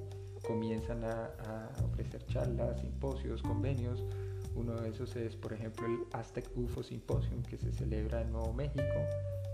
comienzan 0.46 1.04
a, 1.04 1.72
ofrecer 1.84 2.24
charlas, 2.28 2.80
simposios, 2.80 3.42
convenios, 3.42 4.04
uno 4.54 4.76
de 4.76 4.90
esos 4.90 5.16
es 5.16 5.36
por 5.36 5.54
ejemplo 5.54 5.88
el 5.88 5.98
Aztec 6.14 6.48
UFO 6.56 6.84
Symposium 6.84 7.42
que 7.42 7.58
se 7.58 7.72
celebra 7.72 8.22
en 8.22 8.34
Nuevo 8.34 8.54
México, 8.54 8.84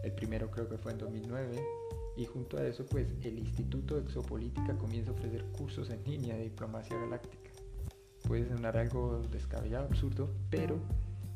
el 0.03 0.11
primero 0.11 0.51
creo 0.51 0.67
que 0.67 0.77
fue 0.77 0.91
en 0.91 0.97
2009, 0.97 1.63
y 2.17 2.25
junto 2.25 2.57
a 2.57 2.67
eso 2.67 2.85
pues 2.85 3.13
el 3.21 3.39
Instituto 3.39 3.95
de 3.95 4.01
Exopolítica 4.01 4.77
comienza 4.77 5.11
a 5.11 5.13
ofrecer 5.13 5.45
cursos 5.57 5.89
en 5.89 6.03
línea 6.03 6.35
de 6.35 6.43
diplomacia 6.43 6.97
galáctica. 6.97 7.49
Puede 8.27 8.47
sonar 8.47 8.77
algo 8.77 9.21
descabellado, 9.31 9.85
absurdo, 9.85 10.29
pero 10.49 10.79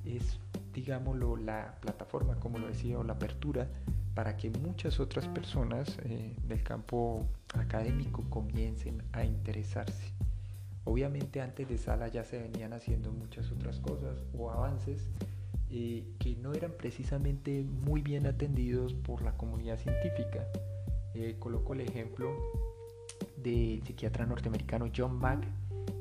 es 0.06 0.39
digámoslo 0.73 1.38
la 1.38 1.76
plataforma, 1.82 2.39
como 2.39 2.60
lo 2.60 2.67
decía, 2.67 3.00
o 3.00 3.04
la 3.04 3.13
apertura 3.13 3.67
para 4.13 4.38
que 4.38 4.50
muchas 4.50 5.00
otras 5.00 5.28
personas 5.28 5.97
eh, 6.04 6.36
del 6.47 6.63
campo 6.63 7.28
académico 7.54 8.23
comiencen 8.30 9.04
a 9.12 9.23
interesarse. 9.23 10.13
Obviamente 10.86 11.41
antes 11.41 11.67
de 11.67 11.78
Sala 11.78 12.08
ya 12.08 12.23
se 12.23 12.39
venían 12.39 12.73
haciendo 12.73 13.12
muchas 13.12 13.52
otras 13.52 13.80
cosas 13.80 14.17
o 14.38 14.50
avances 14.50 15.10
eh, 15.69 16.06
que 16.19 16.36
no 16.36 16.54
eran 16.54 16.71
precisamente 16.71 17.63
muy 17.63 18.02
bien 18.02 18.26
atendidos 18.26 18.93
por 18.93 19.21
la 19.21 19.36
comunidad 19.36 19.78
científica. 19.78 20.47
Eh, 21.13 21.36
coloco 21.39 21.73
el 21.73 21.82
ejemplo 21.82 22.32
del 23.36 23.84
psiquiatra 23.84 24.26
norteamericano 24.26 24.89
John 24.95 25.19
Mack 25.19 25.45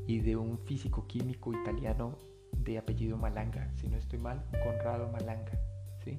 y 0.07 0.21
de 0.21 0.37
un 0.37 0.59
físico 0.59 1.07
químico 1.07 1.53
italiano 1.53 2.19
de 2.53 2.79
apellido 2.79 3.17
Malanga, 3.17 3.71
si 3.75 3.89
no 3.89 3.97
estoy 3.97 4.19
mal, 4.19 4.45
Conrado 4.65 5.11
Malanga. 5.11 5.53
¿sí? 6.05 6.19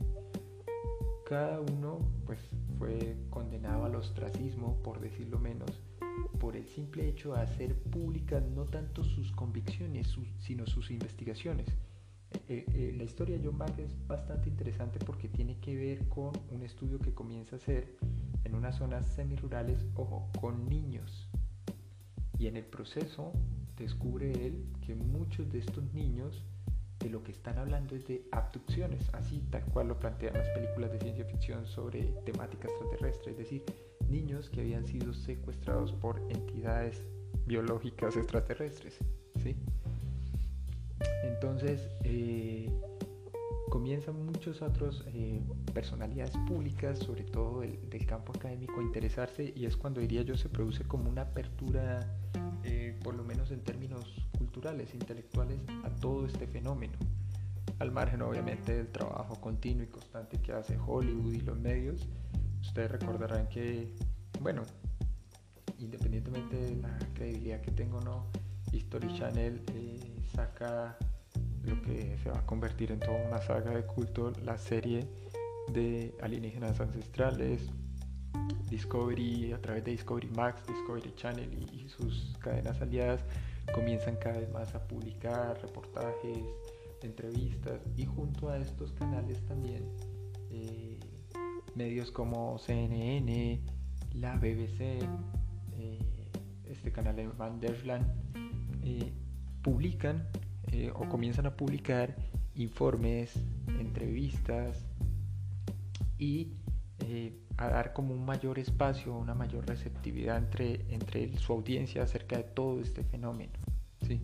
Cada 1.25 1.59
uno 1.59 1.99
pues, 2.25 2.39
fue 2.77 3.17
condenado 3.29 3.85
al 3.85 3.95
ostracismo, 3.95 4.81
por 4.83 4.99
decirlo 4.99 5.39
menos, 5.39 5.69
por 6.39 6.55
el 6.55 6.65
simple 6.67 7.07
hecho 7.07 7.33
de 7.33 7.41
hacer 7.41 7.75
públicas 7.75 8.43
no 8.43 8.65
tanto 8.65 9.03
sus 9.03 9.31
convicciones, 9.31 10.15
sino 10.39 10.65
sus 10.65 10.91
investigaciones. 10.91 11.67
Eh, 12.31 12.39
eh, 12.49 12.65
eh, 12.73 12.93
la 12.95 13.03
historia 13.03 13.37
de 13.37 13.45
John 13.45 13.57
Mack 13.57 13.79
es 13.79 13.95
bastante 14.07 14.49
interesante 14.49 14.99
porque 14.99 15.29
tiene 15.29 15.59
que 15.59 15.75
ver 15.75 16.07
con 16.07 16.31
un 16.51 16.63
estudio 16.63 16.99
que 16.99 17.13
comienza 17.13 17.55
a 17.55 17.59
hacer 17.59 17.97
en 18.43 18.55
unas 18.55 18.77
zonas 18.77 19.05
semirurales, 19.07 19.85
ojo, 19.95 20.29
con 20.39 20.69
niños. 20.69 21.29
Y 22.37 22.47
en 22.47 22.57
el 22.57 22.65
proceso 22.65 23.33
descubre 23.77 24.31
él 24.31 24.65
que 24.85 24.95
muchos 24.95 25.49
de 25.51 25.59
estos 25.59 25.83
niños 25.93 26.43
de 26.99 27.09
lo 27.09 27.23
que 27.23 27.31
están 27.31 27.57
hablando 27.57 27.95
es 27.95 28.07
de 28.07 28.25
abducciones, 28.31 29.09
así 29.13 29.43
tal 29.51 29.63
cual 29.65 29.89
lo 29.89 29.99
plantean 29.99 30.33
las 30.33 30.47
películas 30.49 30.91
de 30.91 30.99
ciencia 30.99 31.25
ficción 31.25 31.65
sobre 31.67 32.03
temática 32.25 32.67
extraterrestre, 32.67 33.31
es 33.31 33.37
decir, 33.37 33.63
niños 34.09 34.49
que 34.49 34.61
habían 34.61 34.85
sido 34.87 35.13
secuestrados 35.13 35.91
por 35.93 36.19
entidades 36.29 37.03
biológicas 37.45 38.15
extraterrestres. 38.17 38.97
¿sí? 39.43 39.55
Entonces, 41.23 41.87
eh, 42.03 42.71
comienzan 43.69 44.25
muchos 44.25 44.61
otros 44.61 45.05
eh, 45.13 45.41
personalidades 45.73 46.35
públicas, 46.47 46.99
sobre 46.99 47.23
todo 47.23 47.61
del, 47.61 48.05
campo 48.05 48.33
académico, 48.35 48.79
a 48.79 48.83
interesarse 48.83 49.53
y 49.55 49.65
es 49.65 49.75
cuando 49.75 49.99
diría 49.99 50.21
yo 50.21 50.37
se 50.37 50.49
produce 50.49 50.83
como 50.83 51.09
una 51.09 51.23
apertura, 51.23 52.15
eh, 52.69 52.99
por 53.01 53.15
lo 53.15 53.23
menos 53.23 53.51
en 53.51 53.61
términos 53.63 54.03
culturales, 54.37 54.93
intelectuales, 54.93 55.57
a 55.85 55.89
todo 55.89 56.25
este 56.25 56.47
fenómeno. 56.47 56.97
Al 57.79 57.91
margen 57.91 58.21
obviamente 58.21 58.75
del 58.75 58.89
trabajo 58.89 59.39
continuo 59.39 59.83
y 59.83 59.87
constante 59.87 60.41
que 60.41 60.51
hace 60.51 60.77
Hollywood 60.85 61.33
y 61.33 61.39
los 61.39 61.57
medios, 61.57 62.09
ustedes 62.59 62.91
recordarán 62.91 63.47
que, 63.47 63.95
bueno, 64.41 64.63
independientemente 65.79 66.57
de 66.57 66.75
la 66.75 66.97
credibilidad 67.13 67.61
que 67.61 67.71
tengo 67.71 68.01
no, 68.01 68.25
History 68.73 69.17
Channel 69.17 69.63
eh, 69.73 69.99
saca 70.35 70.97
lo 71.63 71.81
que 71.83 72.17
se 72.21 72.29
va 72.29 72.39
a 72.39 72.45
convertir 72.45 72.91
en 72.91 72.99
toda 72.99 73.25
una 73.29 73.41
saga 73.41 73.71
de 73.71 73.85
culto, 73.85 74.33
la 74.43 74.57
serie 74.57 75.07
de 75.71 76.13
alienígenas 76.21 76.81
ancestrales, 76.81 77.69
Discovery, 78.69 79.53
a 79.53 79.61
través 79.61 79.83
de 79.85 79.91
Discovery 79.91 80.29
Max, 80.29 80.61
Discovery 80.67 81.13
Channel 81.15 81.49
y, 81.73 81.87
sus 81.89 82.35
cadenas 82.39 82.81
aliadas, 82.81 83.23
comienzan 83.73 84.17
cada 84.17 84.39
vez 84.39 84.51
más 84.51 84.75
a 84.75 84.87
publicar 84.87 85.59
reportajes, 85.61 86.39
entrevistas 87.01 87.79
y 87.95 88.05
junto 88.05 88.49
a 88.49 88.57
estos 88.57 88.91
canales 88.93 89.45
también 89.45 89.83
eh, 90.49 90.99
medios 91.75 92.11
como 92.11 92.57
CNN, 92.57 93.61
la 94.15 94.35
BBC, 94.35 94.99
eh, 95.77 95.99
este 96.65 96.91
canal 96.91 97.15
de 97.15 97.27
Van 97.27 97.59
eh, 98.83 99.13
publican 99.61 100.27
eh, 100.71 100.91
o 100.93 101.07
comienzan 101.07 101.45
a 101.45 101.55
publicar 101.55 102.15
informes, 102.55 103.33
entrevistas 103.79 104.85
y 106.17 106.53
a 107.57 107.69
dar 107.69 107.93
como 107.93 108.13
un 108.13 108.25
mayor 108.25 108.59
espacio, 108.59 109.15
una 109.15 109.33
mayor 109.33 109.65
receptividad 109.67 110.37
entre, 110.37 110.85
entre 110.93 111.35
su 111.37 111.53
audiencia 111.53 112.03
acerca 112.03 112.37
de 112.37 112.43
todo 112.43 112.79
este 112.79 113.03
fenómeno. 113.03 113.53
¿sí? 114.07 114.21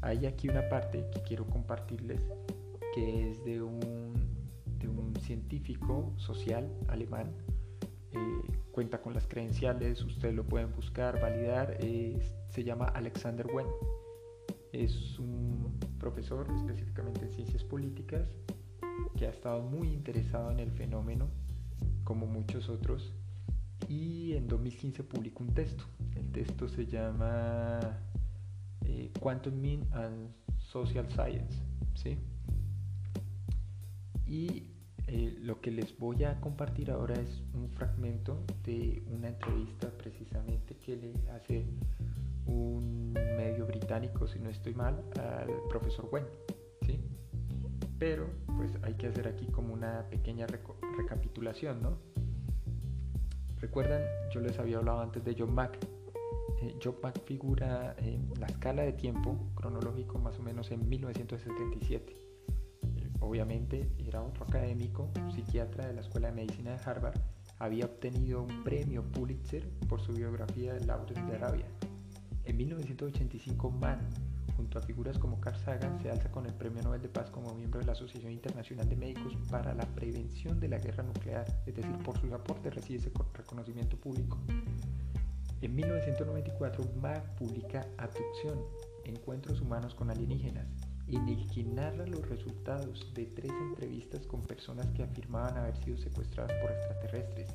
Hay 0.00 0.26
aquí 0.26 0.48
una 0.48 0.68
parte 0.68 1.04
que 1.12 1.22
quiero 1.22 1.46
compartirles 1.46 2.22
que 2.94 3.30
es 3.30 3.44
de 3.44 3.60
un, 3.60 4.14
de 4.78 4.88
un 4.88 5.14
científico 5.16 6.12
social 6.16 6.70
alemán. 6.88 7.32
Eh, 8.12 8.52
cuenta 8.72 9.02
con 9.02 9.14
las 9.14 9.26
credenciales, 9.26 10.02
ustedes 10.02 10.34
lo 10.34 10.44
pueden 10.44 10.72
buscar, 10.72 11.20
validar. 11.20 11.76
se 12.48 12.64
llama 12.64 12.86
Alexander 12.86 13.46
Wen 13.52 13.66
es 14.72 15.18
un 15.18 15.78
profesor 15.98 16.46
específicamente 16.56 17.22
en 17.22 17.30
ciencias 17.30 17.64
políticas 17.64 18.28
que 19.16 19.26
ha 19.26 19.30
estado 19.30 19.62
muy 19.62 19.88
interesado 19.88 20.50
en 20.50 20.60
el 20.60 20.70
fenómeno, 20.70 21.28
como 22.08 22.24
muchos 22.24 22.70
otros, 22.70 23.12
y 23.86 24.32
en 24.32 24.48
2015 24.48 25.04
publicó 25.04 25.44
un 25.44 25.52
texto. 25.52 25.84
El 26.16 26.32
texto 26.32 26.66
se 26.66 26.86
llama 26.86 27.98
eh, 28.86 29.12
Quantum 29.20 29.52
Mean 29.60 29.86
and 29.92 30.30
Social 30.56 31.06
Science. 31.10 31.54
¿sí? 31.94 32.16
Y 34.26 34.70
eh, 35.06 35.36
lo 35.42 35.60
que 35.60 35.70
les 35.70 35.98
voy 35.98 36.24
a 36.24 36.40
compartir 36.40 36.90
ahora 36.90 37.12
es 37.12 37.42
un 37.52 37.68
fragmento 37.68 38.42
de 38.64 39.02
una 39.12 39.28
entrevista 39.28 39.90
precisamente 39.90 40.78
que 40.78 40.96
le 40.96 41.12
hace 41.32 41.66
un 42.46 43.12
medio 43.12 43.66
británico, 43.66 44.26
si 44.26 44.38
no 44.38 44.48
estoy 44.48 44.72
mal, 44.72 45.04
al 45.20 45.50
profesor 45.68 46.08
Wen. 46.10 46.24
Pero 47.98 48.28
pues 48.56 48.72
hay 48.82 48.94
que 48.94 49.08
hacer 49.08 49.26
aquí 49.26 49.46
como 49.46 49.74
una 49.74 50.04
pequeña 50.08 50.46
recapitulación, 50.96 51.82
¿no? 51.82 51.98
Recuerdan, 53.60 54.02
yo 54.32 54.40
les 54.40 54.58
había 54.58 54.78
hablado 54.78 55.00
antes 55.00 55.24
de 55.24 55.34
John 55.36 55.52
Mack. 55.52 55.78
Eh, 56.62 56.78
John 56.82 56.96
Mack 57.02 57.24
figura 57.24 57.96
en 57.98 58.32
la 58.38 58.46
escala 58.46 58.82
de 58.82 58.92
tiempo 58.92 59.36
cronológico 59.56 60.18
más 60.18 60.38
o 60.38 60.42
menos 60.42 60.70
en 60.70 60.88
1977. 60.88 62.12
Eh, 62.96 63.10
obviamente 63.18 63.90
era 63.98 64.22
otro 64.22 64.44
académico, 64.44 65.10
psiquiatra 65.34 65.88
de 65.88 65.94
la 65.94 66.00
Escuela 66.02 66.28
de 66.28 66.34
Medicina 66.34 66.70
de 66.70 66.80
Harvard, 66.84 67.20
había 67.58 67.86
obtenido 67.86 68.44
un 68.44 68.62
premio 68.62 69.02
Pulitzer 69.02 69.68
por 69.88 70.00
su 70.00 70.12
biografía 70.12 70.74
de 70.74 70.86
Lawrence 70.86 71.20
de 71.22 71.34
Arabia 71.34 71.66
en 72.48 72.56
1985, 72.56 73.70
Mann, 73.70 74.08
junto 74.58 74.80
a 74.80 74.82
figuras 74.82 75.16
como 75.18 75.40
Carl 75.40 75.56
Sagan, 75.56 76.02
se 76.02 76.10
alza 76.10 76.32
con 76.32 76.44
el 76.44 76.52
Premio 76.52 76.82
Nobel 76.82 77.00
de 77.00 77.08
Paz 77.08 77.30
como 77.30 77.54
miembro 77.54 77.78
de 77.78 77.86
la 77.86 77.92
Asociación 77.92 78.32
Internacional 78.32 78.88
de 78.88 78.96
Médicos 78.96 79.32
para 79.48 79.72
la 79.72 79.86
Prevención 79.94 80.58
de 80.58 80.68
la 80.68 80.78
Guerra 80.78 81.04
Nuclear, 81.04 81.46
es 81.64 81.76
decir, 81.76 81.96
por 82.04 82.18
sus 82.20 82.32
aportes 82.32 82.74
recibe 82.74 82.98
ese 82.98 83.12
reconocimiento 83.34 83.96
público. 83.96 84.36
En 85.60 85.74
1994, 85.76 86.84
Mann 87.00 87.22
publica 87.38 87.86
Abducción, 87.98 88.58
Encuentros 89.04 89.60
Humanos 89.60 89.94
con 89.94 90.10
Alienígenas, 90.10 90.66
en 91.06 91.28
el 91.28 91.48
que 91.50 91.62
narra 91.62 92.04
los 92.06 92.28
resultados 92.28 93.14
de 93.14 93.26
tres 93.26 93.52
entrevistas 93.70 94.26
con 94.26 94.42
personas 94.42 94.88
que 94.88 95.04
afirmaban 95.04 95.56
haber 95.56 95.76
sido 95.76 95.98
secuestradas 95.98 96.52
por 96.60 96.72
extraterrestres 96.72 97.54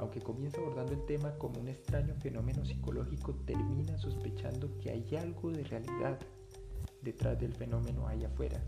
aunque 0.00 0.20
comienza 0.22 0.58
abordando 0.58 0.92
el 0.92 1.04
tema 1.04 1.36
como 1.36 1.60
un 1.60 1.68
extraño 1.68 2.14
fenómeno 2.14 2.64
psicológico, 2.64 3.34
termina 3.44 3.98
sospechando 3.98 4.78
que 4.78 4.90
hay 4.90 5.14
algo 5.16 5.50
de 5.50 5.62
realidad 5.62 6.18
detrás 7.02 7.38
del 7.38 7.52
fenómeno 7.52 8.08
ahí 8.08 8.24
afuera. 8.24 8.58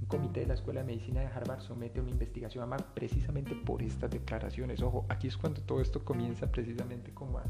Un 0.00 0.08
comité 0.08 0.40
de 0.40 0.46
la 0.46 0.54
Escuela 0.54 0.80
de 0.80 0.86
Medicina 0.86 1.20
de 1.20 1.28
Harvard 1.28 1.60
somete 1.60 2.00
una 2.00 2.10
investigación 2.10 2.64
a 2.64 2.66
Mac 2.66 2.84
precisamente 2.92 3.54
por 3.54 3.82
estas 3.82 4.10
declaraciones. 4.10 4.82
Ojo, 4.82 5.06
aquí 5.08 5.28
es 5.28 5.36
cuando 5.36 5.60
todo 5.62 5.80
esto 5.80 6.04
comienza 6.04 6.50
precisamente 6.50 7.14
como 7.14 7.38
a, 7.38 7.44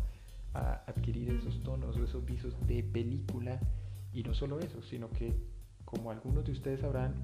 adquirir 0.86 1.30
esos 1.30 1.62
tonos 1.62 1.96
o 1.96 2.04
esos 2.04 2.26
visos 2.26 2.54
de 2.66 2.82
película. 2.82 3.58
Y 4.12 4.22
no 4.22 4.34
solo 4.34 4.60
eso, 4.60 4.82
sino 4.82 5.08
que 5.10 5.34
como 5.86 6.10
algunos 6.10 6.44
de 6.44 6.52
ustedes 6.52 6.80
sabrán 6.80 7.14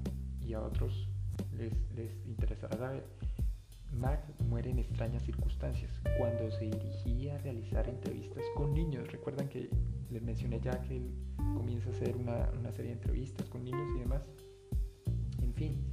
y 0.41 0.53
a 0.53 0.61
otros 0.61 1.07
les, 1.55 1.73
les 1.95 2.25
interesará 2.25 2.75
saber, 2.75 3.03
Mac 3.91 4.21
muere 4.49 4.71
en 4.71 4.79
extrañas 4.79 5.23
circunstancias 5.23 5.91
cuando 6.17 6.51
se 6.51 6.65
dirigía 6.65 7.35
a 7.35 7.37
realizar 7.39 7.87
entrevistas 7.87 8.43
con 8.55 8.73
niños. 8.73 9.11
Recuerdan 9.11 9.47
que 9.47 9.69
les 10.09 10.21
mencioné 10.21 10.59
ya 10.59 10.81
que 10.81 10.97
él 10.97 11.11
comienza 11.55 11.89
a 11.89 11.93
hacer 11.93 12.15
una, 12.15 12.71
serie 12.71 12.91
de 12.91 12.97
entrevistas 12.97 13.47
con 13.49 13.63
niños 13.63 13.87
y 13.95 13.99
demás. 13.99 14.21
En 15.41 15.53
fin, 15.53 15.83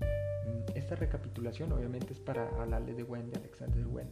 mm, 0.00 0.76
esta 0.76 0.96
recapitulación 0.96 1.72
obviamente 1.72 2.12
es 2.12 2.20
para 2.20 2.48
hablarle 2.60 2.94
de 2.94 3.02
Wen, 3.02 3.30
de 3.30 3.38
Alexander 3.38 3.86
Wen. 3.86 4.08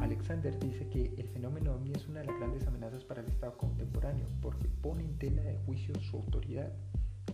Alexander 0.00 0.58
dice 0.58 0.88
que 0.88 1.14
el 1.16 1.28
fenómeno 1.28 1.74
OVNI 1.74 1.92
es 1.92 2.08
una 2.08 2.20
de 2.20 2.26
las 2.26 2.36
grandes 2.36 2.66
amenazas 2.66 3.04
para 3.04 3.20
el 3.20 3.28
Estado 3.28 3.56
contemporáneo 3.56 4.26
porque 4.42 4.68
pone 4.68 5.04
en 5.04 5.18
tela 5.18 5.42
de 5.42 5.56
juicio 5.58 5.94
su 6.00 6.16
autoridad 6.16 6.72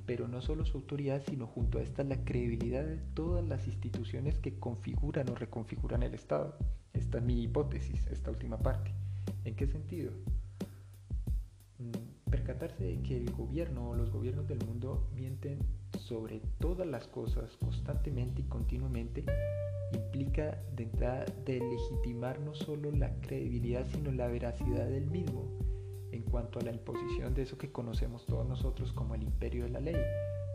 pero 0.07 0.29
no 0.29 0.41
solo 0.41 0.65
su 0.65 0.79
autoridad, 0.79 1.23
sino 1.29 1.47
junto 1.47 1.79
a 1.79 1.83
esta 1.83 2.05
la 2.05 2.25
credibilidad 2.25 2.85
de 2.85 2.99
todas 3.15 3.47
las 3.47 3.67
instituciones 3.67 4.39
que 4.39 4.59
configuran 4.59 5.29
o 5.31 5.35
reconfiguran 5.35 6.03
el 6.03 6.15
Estado. 6.15 6.57
Esta 6.93 7.19
es 7.19 7.25
mi 7.25 7.43
hipótesis, 7.43 8.07
esta 8.09 8.31
última 8.31 8.59
parte. 8.59 8.93
¿En 9.45 9.55
qué 9.55 9.67
sentido? 9.67 10.13
Mm, 11.79 12.31
percatarse 12.31 12.85
de 12.85 13.03
que 13.03 13.17
el 13.17 13.31
gobierno 13.33 13.91
o 13.91 13.95
los 13.95 14.11
gobiernos 14.11 14.47
del 14.49 14.65
mundo 14.67 15.09
mienten 15.15 15.59
sobre 15.99 16.41
todas 16.59 16.87
las 16.87 17.07
cosas 17.07 17.57
constantemente 17.57 18.43
y 18.43 18.45
continuamente 18.45 19.25
implica 19.93 20.63
de 20.77 20.87
de 21.45 21.59
legitimar 21.59 22.39
no 22.41 22.55
solo 22.55 22.93
la 22.93 23.13
credibilidad 23.21 23.87
sino 23.93 24.13
la 24.13 24.29
veracidad 24.29 24.87
del 24.87 25.07
mismo 25.07 25.60
cuanto 26.31 26.61
a 26.61 26.63
la 26.63 26.73
imposición 26.73 27.35
de 27.35 27.43
eso 27.43 27.59
que 27.59 27.73
conocemos 27.73 28.25
todos 28.27 28.47
nosotros 28.47 28.93
como 28.93 29.15
el 29.15 29.23
imperio 29.23 29.65
de 29.65 29.71
la 29.71 29.81
ley, 29.81 29.97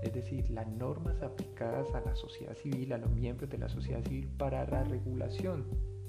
es 0.02 0.14
decir, 0.14 0.50
las 0.50 0.68
normas 0.68 1.22
aplicadas 1.22 1.94
a 1.94 2.02
la 2.02 2.16
sociedad 2.16 2.56
civil, 2.56 2.94
a 2.94 2.98
los 2.98 3.12
miembros 3.12 3.50
de 3.50 3.58
la 3.58 3.70
sociedad 3.70 4.04
civil 4.04 4.28
para 4.38 4.66
la 4.66 4.84
regulación 4.84 5.66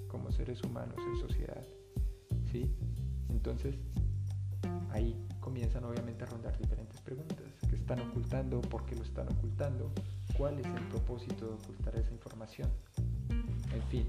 como 0.09 0.31
seres 0.31 0.63
humanos 0.63 0.97
en 0.99 1.17
sociedad. 1.17 1.65
¿sí? 2.53 2.71
Entonces, 3.29 3.77
ahí 4.91 5.17
comienzan 5.41 5.85
obviamente 5.85 6.25
a 6.25 6.27
rondar 6.27 6.57
diferentes 6.59 7.01
preguntas. 7.01 7.47
¿Qué 7.69 7.77
están 7.77 8.01
ocultando? 8.01 8.61
¿Por 8.61 8.85
qué 8.87 8.97
lo 8.97 9.03
están 9.03 9.29
ocultando? 9.29 9.93
¿Cuál 10.37 10.59
es 10.59 10.67
el 10.67 10.89
propósito 10.89 11.47
de 11.47 11.55
ocultar 11.55 11.97
esa 11.97 12.13
información? 12.13 12.71
En 13.73 13.83
fin, 13.89 14.07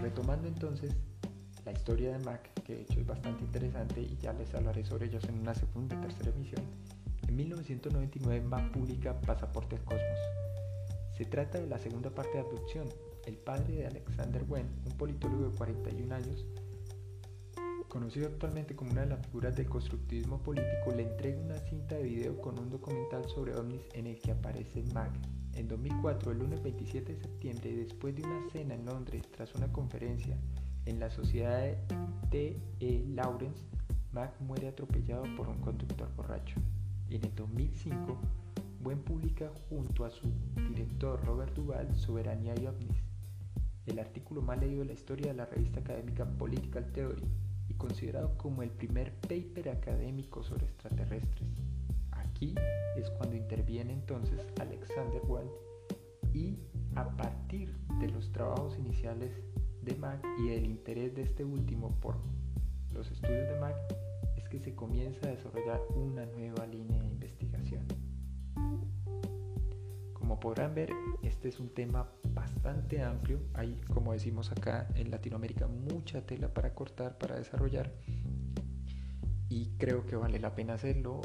retomando 0.00 0.48
entonces 0.48 0.96
la 1.66 1.72
historia 1.72 2.12
de 2.12 2.24
Mac, 2.24 2.48
que 2.62 2.76
de 2.76 2.82
hecho 2.82 3.00
es 3.00 3.06
bastante 3.06 3.42
interesante 3.42 4.00
y 4.00 4.16
ya 4.18 4.32
les 4.32 4.54
hablaré 4.54 4.84
sobre 4.84 5.06
ellos 5.06 5.24
en 5.24 5.40
una 5.40 5.52
segunda 5.52 5.96
y 5.96 6.00
tercera 6.00 6.30
emisión. 6.30 6.62
En 7.26 7.34
1999 7.34 8.40
Mac 8.46 8.70
publica 8.70 9.20
Pasaporte 9.20 9.74
al 9.74 9.82
Cosmos. 9.82 10.18
Se 11.18 11.24
trata 11.24 11.58
de 11.58 11.66
la 11.66 11.78
segunda 11.78 12.10
parte 12.10 12.34
de 12.34 12.44
Abducción. 12.44 12.88
El 13.26 13.36
padre 13.38 13.78
de 13.78 13.86
Alexander 13.88 14.44
Wen, 14.48 14.68
un 14.84 14.92
politólogo 14.96 15.48
de 15.48 15.56
41 15.56 16.14
años, 16.14 16.46
conocido 17.88 18.28
actualmente 18.28 18.76
como 18.76 18.92
una 18.92 19.00
de 19.00 19.08
las 19.08 19.26
figuras 19.26 19.56
del 19.56 19.68
constructivismo 19.68 20.40
político, 20.44 20.92
le 20.94 21.02
entrega 21.02 21.40
una 21.40 21.58
cinta 21.58 21.96
de 21.96 22.04
video 22.04 22.40
con 22.40 22.60
un 22.60 22.70
documental 22.70 23.28
sobre 23.28 23.56
ovnis 23.56 23.82
en 23.92 24.06
el 24.06 24.20
que 24.20 24.30
aparece 24.30 24.84
Mac. 24.94 25.10
En 25.54 25.66
2004, 25.66 26.30
el 26.30 26.38
lunes 26.38 26.62
27 26.62 27.12
de 27.12 27.20
septiembre, 27.20 27.74
después 27.74 28.14
de 28.14 28.22
una 28.22 28.48
cena 28.52 28.74
en 28.74 28.84
Londres 28.84 29.24
tras 29.32 29.52
una 29.56 29.72
conferencia 29.72 30.38
en 30.86 31.00
la 31.00 31.10
sociedad 31.10 31.60
de 31.60 31.76
T.E. 32.30 33.04
Lawrence, 33.08 33.62
Mac 34.12 34.32
muere 34.40 34.68
atropellado 34.68 35.24
por 35.36 35.48
un 35.48 35.58
conductor 35.60 36.08
borracho. 36.16 36.58
En 37.10 37.24
el 37.24 37.34
2005, 37.34 38.18
Buen 38.80 39.02
publica 39.02 39.50
junto 39.68 40.04
a 40.04 40.10
su 40.10 40.30
director 40.68 41.20
Robert 41.24 41.52
Duval 41.54 41.92
Soberanía 41.96 42.54
y 42.60 42.66
OVNIs, 42.66 43.02
el 43.86 43.98
artículo 43.98 44.42
más 44.42 44.60
leído 44.60 44.80
de 44.80 44.86
la 44.86 44.92
historia 44.92 45.26
de 45.28 45.34
la 45.34 45.46
revista 45.46 45.80
académica 45.80 46.24
Political 46.24 46.92
Theory 46.92 47.24
y 47.68 47.74
considerado 47.74 48.38
como 48.38 48.62
el 48.62 48.70
primer 48.70 49.12
paper 49.20 49.70
académico 49.70 50.44
sobre 50.44 50.66
extraterrestres. 50.66 51.48
Aquí 52.12 52.54
es 52.96 53.10
cuando 53.10 53.34
interviene 53.34 53.92
entonces 53.92 54.46
Alexander 54.60 55.20
Wald 55.26 55.50
y 56.32 56.56
a 56.94 57.08
partir 57.16 57.76
de 57.98 58.08
los 58.08 58.30
trabajos 58.30 58.78
iniciales 58.78 59.32
de 59.86 59.94
Mac 59.94 60.20
y 60.38 60.50
el 60.50 60.66
interés 60.66 61.14
de 61.14 61.22
este 61.22 61.44
último 61.44 61.94
por 62.00 62.16
los 62.92 63.10
estudios 63.10 63.48
de 63.48 63.58
Mac 63.60 63.76
es 64.36 64.48
que 64.48 64.58
se 64.58 64.74
comienza 64.74 65.28
a 65.28 65.30
desarrollar 65.30 65.80
una 65.94 66.26
nueva 66.26 66.66
línea 66.66 67.00
de 67.00 67.08
investigación. 67.08 67.86
Como 70.12 70.40
podrán 70.40 70.74
ver, 70.74 70.90
este 71.22 71.48
es 71.48 71.60
un 71.60 71.68
tema 71.68 72.10
bastante 72.34 73.00
amplio. 73.00 73.38
Hay, 73.54 73.80
como 73.94 74.12
decimos 74.12 74.50
acá 74.50 74.88
en 74.96 75.10
Latinoamérica, 75.10 75.68
mucha 75.68 76.26
tela 76.26 76.52
para 76.52 76.74
cortar, 76.74 77.16
para 77.16 77.36
desarrollar. 77.36 77.92
Y 79.48 79.68
creo 79.78 80.04
que 80.04 80.16
vale 80.16 80.40
la 80.40 80.54
pena 80.56 80.74
hacerlo. 80.74 81.20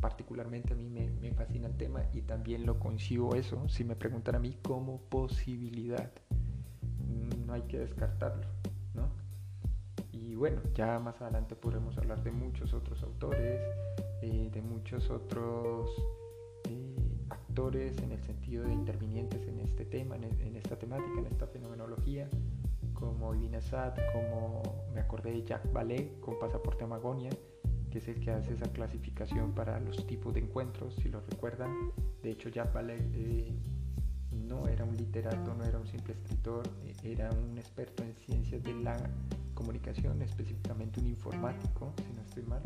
Particularmente 0.00 0.72
a 0.72 0.76
mí 0.76 0.88
me, 0.88 1.10
me 1.10 1.32
fascina 1.32 1.68
el 1.68 1.76
tema 1.76 2.04
y 2.12 2.22
también 2.22 2.66
lo 2.66 2.80
concibo 2.80 3.36
eso. 3.36 3.68
Si 3.68 3.84
me 3.84 3.94
preguntan 3.94 4.34
a 4.34 4.40
mí 4.40 4.58
como 4.62 5.00
posibilidad, 5.02 6.12
hay 7.54 7.62
que 7.62 7.78
descartarlo. 7.78 8.46
¿no? 8.94 9.08
Y 10.12 10.34
bueno, 10.34 10.60
ya 10.74 10.98
más 10.98 11.20
adelante 11.20 11.56
podremos 11.56 11.96
hablar 11.98 12.22
de 12.22 12.30
muchos 12.30 12.74
otros 12.74 13.02
autores, 13.02 13.60
eh, 14.22 14.50
de 14.52 14.62
muchos 14.62 15.10
otros 15.10 15.90
en 17.56 18.10
el 18.10 18.20
sentido 18.20 18.64
de 18.64 18.72
intervinientes 18.72 19.46
en 19.46 19.60
este 19.60 19.84
tema, 19.84 20.16
en, 20.16 20.56
esta 20.56 20.76
temática, 20.76 21.20
en 21.20 21.26
esta 21.26 21.46
fenomenología, 21.46 22.28
como 22.92 23.34
Ivina 23.34 23.60
Sad, 23.60 23.94
como 24.12 24.62
me 24.92 25.00
acordé 25.00 25.30
de 25.30 25.44
Jack 25.44 25.72
Ballet 25.72 26.18
con 26.20 26.38
Pasaporte 26.38 26.84
Amagonia, 26.84 27.30
que 27.90 27.98
es 27.98 28.08
el 28.08 28.18
que 28.18 28.32
hace 28.32 28.54
esa 28.54 28.70
clasificación 28.72 29.54
para 29.54 29.78
los 29.78 30.04
tipos 30.06 30.34
de 30.34 30.40
encuentros, 30.40 30.96
si 30.96 31.08
lo 31.08 31.20
recuerdan. 31.20 31.92
De 32.22 32.32
hecho, 32.32 32.48
Jack 32.48 32.72
Ballet 32.72 33.00
eh, 33.14 33.56
no 34.48 34.68
era 34.68 34.84
un 34.84 34.96
literato, 34.96 35.54
no 35.54 35.64
era 35.64 35.78
un 35.78 35.86
simple 35.86 36.14
escritor, 36.14 36.68
eh, 36.84 36.94
era 37.02 37.30
un 37.30 37.56
experto 37.58 38.02
en 38.02 38.14
ciencias 38.14 38.62
de 38.62 38.74
la 38.74 38.96
comunicación, 39.54 40.20
específicamente 40.22 41.00
un 41.00 41.06
informático, 41.06 41.92
si 41.96 42.12
no 42.12 42.22
estoy 42.22 42.42
mal. 42.44 42.62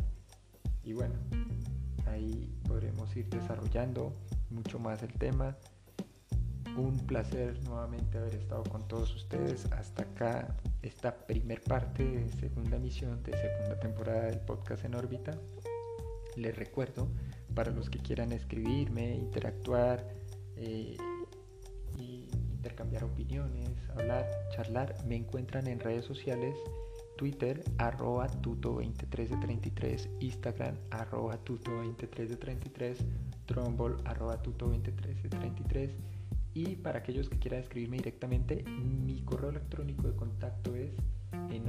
Y 0.83 0.93
bueno, 0.95 1.14
ahí 2.07 2.53
podremos 2.67 3.14
ir 3.17 3.29
desarrollando 3.29 4.14
mucho 4.51 4.79
más 4.79 5.03
el 5.03 5.12
tema. 5.12 5.57
Un 6.77 6.97
placer 7.07 7.61
nuevamente 7.64 8.19
haber 8.19 8.35
estado 8.35 8.62
con 8.64 8.87
todos 8.87 9.14
ustedes. 9.14 9.67
Hasta 9.73 10.03
acá 10.03 10.57
esta 10.83 11.27
primer 11.27 11.61
parte 11.62 12.05
de 12.05 12.31
segunda 12.33 12.77
emisión 12.77 13.23
de 13.23 13.37
segunda 13.37 13.81
temporada 13.81 14.27
del 14.27 14.41
podcast 14.41 14.85
en 14.85 14.95
órbita. 14.95 15.37
Les 16.37 16.57
recuerdo, 16.57 17.09
para 17.55 17.73
los 17.73 17.91
que 17.91 17.99
quieran 17.99 18.31
escribirme, 18.33 19.17
interactuar, 19.17 20.07
eh, 20.57 20.97
intercambiar 22.79 23.05
opiniones, 23.05 23.71
hablar, 23.97 24.25
charlar, 24.51 24.95
me 25.05 25.17
encuentran 25.17 25.67
en 25.67 25.81
redes 25.81 26.05
sociales 26.05 26.55
Twitter 27.17 27.64
arroba 27.79 28.29
tuto2333, 28.41 30.09
Instagram 30.21 30.77
arroba 30.91 31.43
tuto2333, 31.45 32.97
Trombol 33.47 34.01
arroba 34.05 34.41
tuto2333 34.43 35.91
y 36.55 36.77
para 36.77 37.01
aquellos 37.01 37.29
que 37.29 37.38
quieran 37.41 37.61
escribirme 37.61 37.97
directamente, 37.97 38.62
mi 38.62 39.23
correo 39.23 39.51
electrónico 39.51 40.07
de 40.07 40.14
contacto 40.14 40.77
es 40.77 40.93
en 41.51 41.64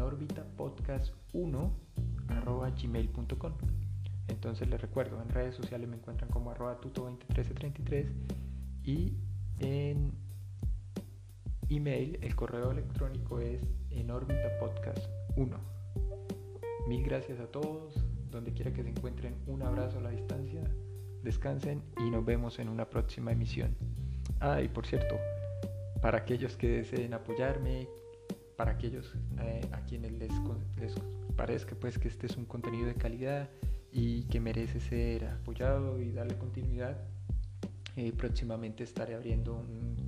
podcast 0.56 1.14
1 1.34 1.74
arroba 2.28 2.70
gmail.com. 2.70 3.54
Entonces 4.28 4.70
les 4.70 4.80
recuerdo, 4.80 5.20
en 5.24 5.30
redes 5.30 5.56
sociales 5.56 5.90
me 5.90 5.96
encuentran 5.96 6.30
como 6.30 6.52
arroba 6.52 6.80
tuto2333 6.80 8.12
y 8.84 9.16
en 9.60 10.29
email 11.70 12.18
el 12.22 12.36
correo 12.36 12.72
electrónico 12.72 13.40
es 13.40 13.62
en 13.92 14.08
podcast 14.60 15.06
1. 15.36 15.58
Mil 16.88 17.04
gracias 17.04 17.40
a 17.40 17.46
todos, 17.46 18.04
donde 18.32 18.52
quiera 18.54 18.74
que 18.74 18.84
se 18.84 18.90
encuentren, 18.90 19.36
un 19.46 19.62
abrazo 19.62 20.00
a 20.00 20.02
la 20.02 20.10
distancia, 20.10 20.64
descansen 21.22 21.84
y 21.98 22.10
nos 22.10 22.26
vemos 22.26 22.58
en 22.60 22.70
una 22.70 22.90
próxima 22.90 23.32
emisión. 23.32 23.76
Ah, 24.40 24.62
y 24.62 24.68
por 24.68 24.88
cierto, 24.88 25.16
para 26.02 26.20
aquellos 26.20 26.58
que 26.58 26.68
deseen 26.70 27.14
apoyarme, 27.14 27.88
para 28.58 28.72
aquellos 28.72 29.14
eh, 29.42 29.62
a 29.72 29.82
quienes 29.82 30.12
les, 30.14 30.32
parezca 31.36 31.76
pues 31.76 32.00
que 32.00 32.08
este 32.08 32.26
es 32.26 32.36
un 32.36 32.46
contenido 32.46 32.88
de 32.88 32.96
calidad 32.96 33.50
y 33.92 34.24
que 34.24 34.40
merece 34.40 34.80
ser 34.80 35.26
apoyado 35.26 36.00
y 36.02 36.12
darle 36.12 36.38
continuidad, 36.38 36.98
eh, 37.96 38.12
próximamente 38.18 38.84
estaré 38.84 39.14
abriendo 39.14 39.56
un 39.56 39.99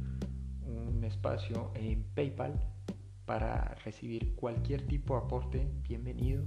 espacio 1.11 1.71
en 1.75 2.03
PayPal 2.15 2.59
para 3.25 3.75
recibir 3.85 4.35
cualquier 4.35 4.87
tipo 4.87 5.15
de 5.15 5.25
aporte, 5.25 5.71
bienvenido, 5.87 6.43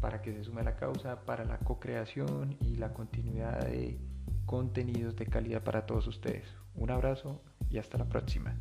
para 0.00 0.20
que 0.20 0.32
se 0.32 0.44
sume 0.44 0.62
a 0.62 0.64
la 0.64 0.76
causa, 0.76 1.24
para 1.24 1.44
la 1.44 1.58
co-creación 1.58 2.56
y 2.60 2.76
la 2.76 2.92
continuidad 2.92 3.60
de 3.60 3.98
contenidos 4.44 5.16
de 5.16 5.26
calidad 5.26 5.62
para 5.62 5.86
todos 5.86 6.06
ustedes. 6.06 6.44
Un 6.74 6.90
abrazo 6.90 7.42
y 7.70 7.78
hasta 7.78 7.98
la 7.98 8.08
próxima. 8.08 8.54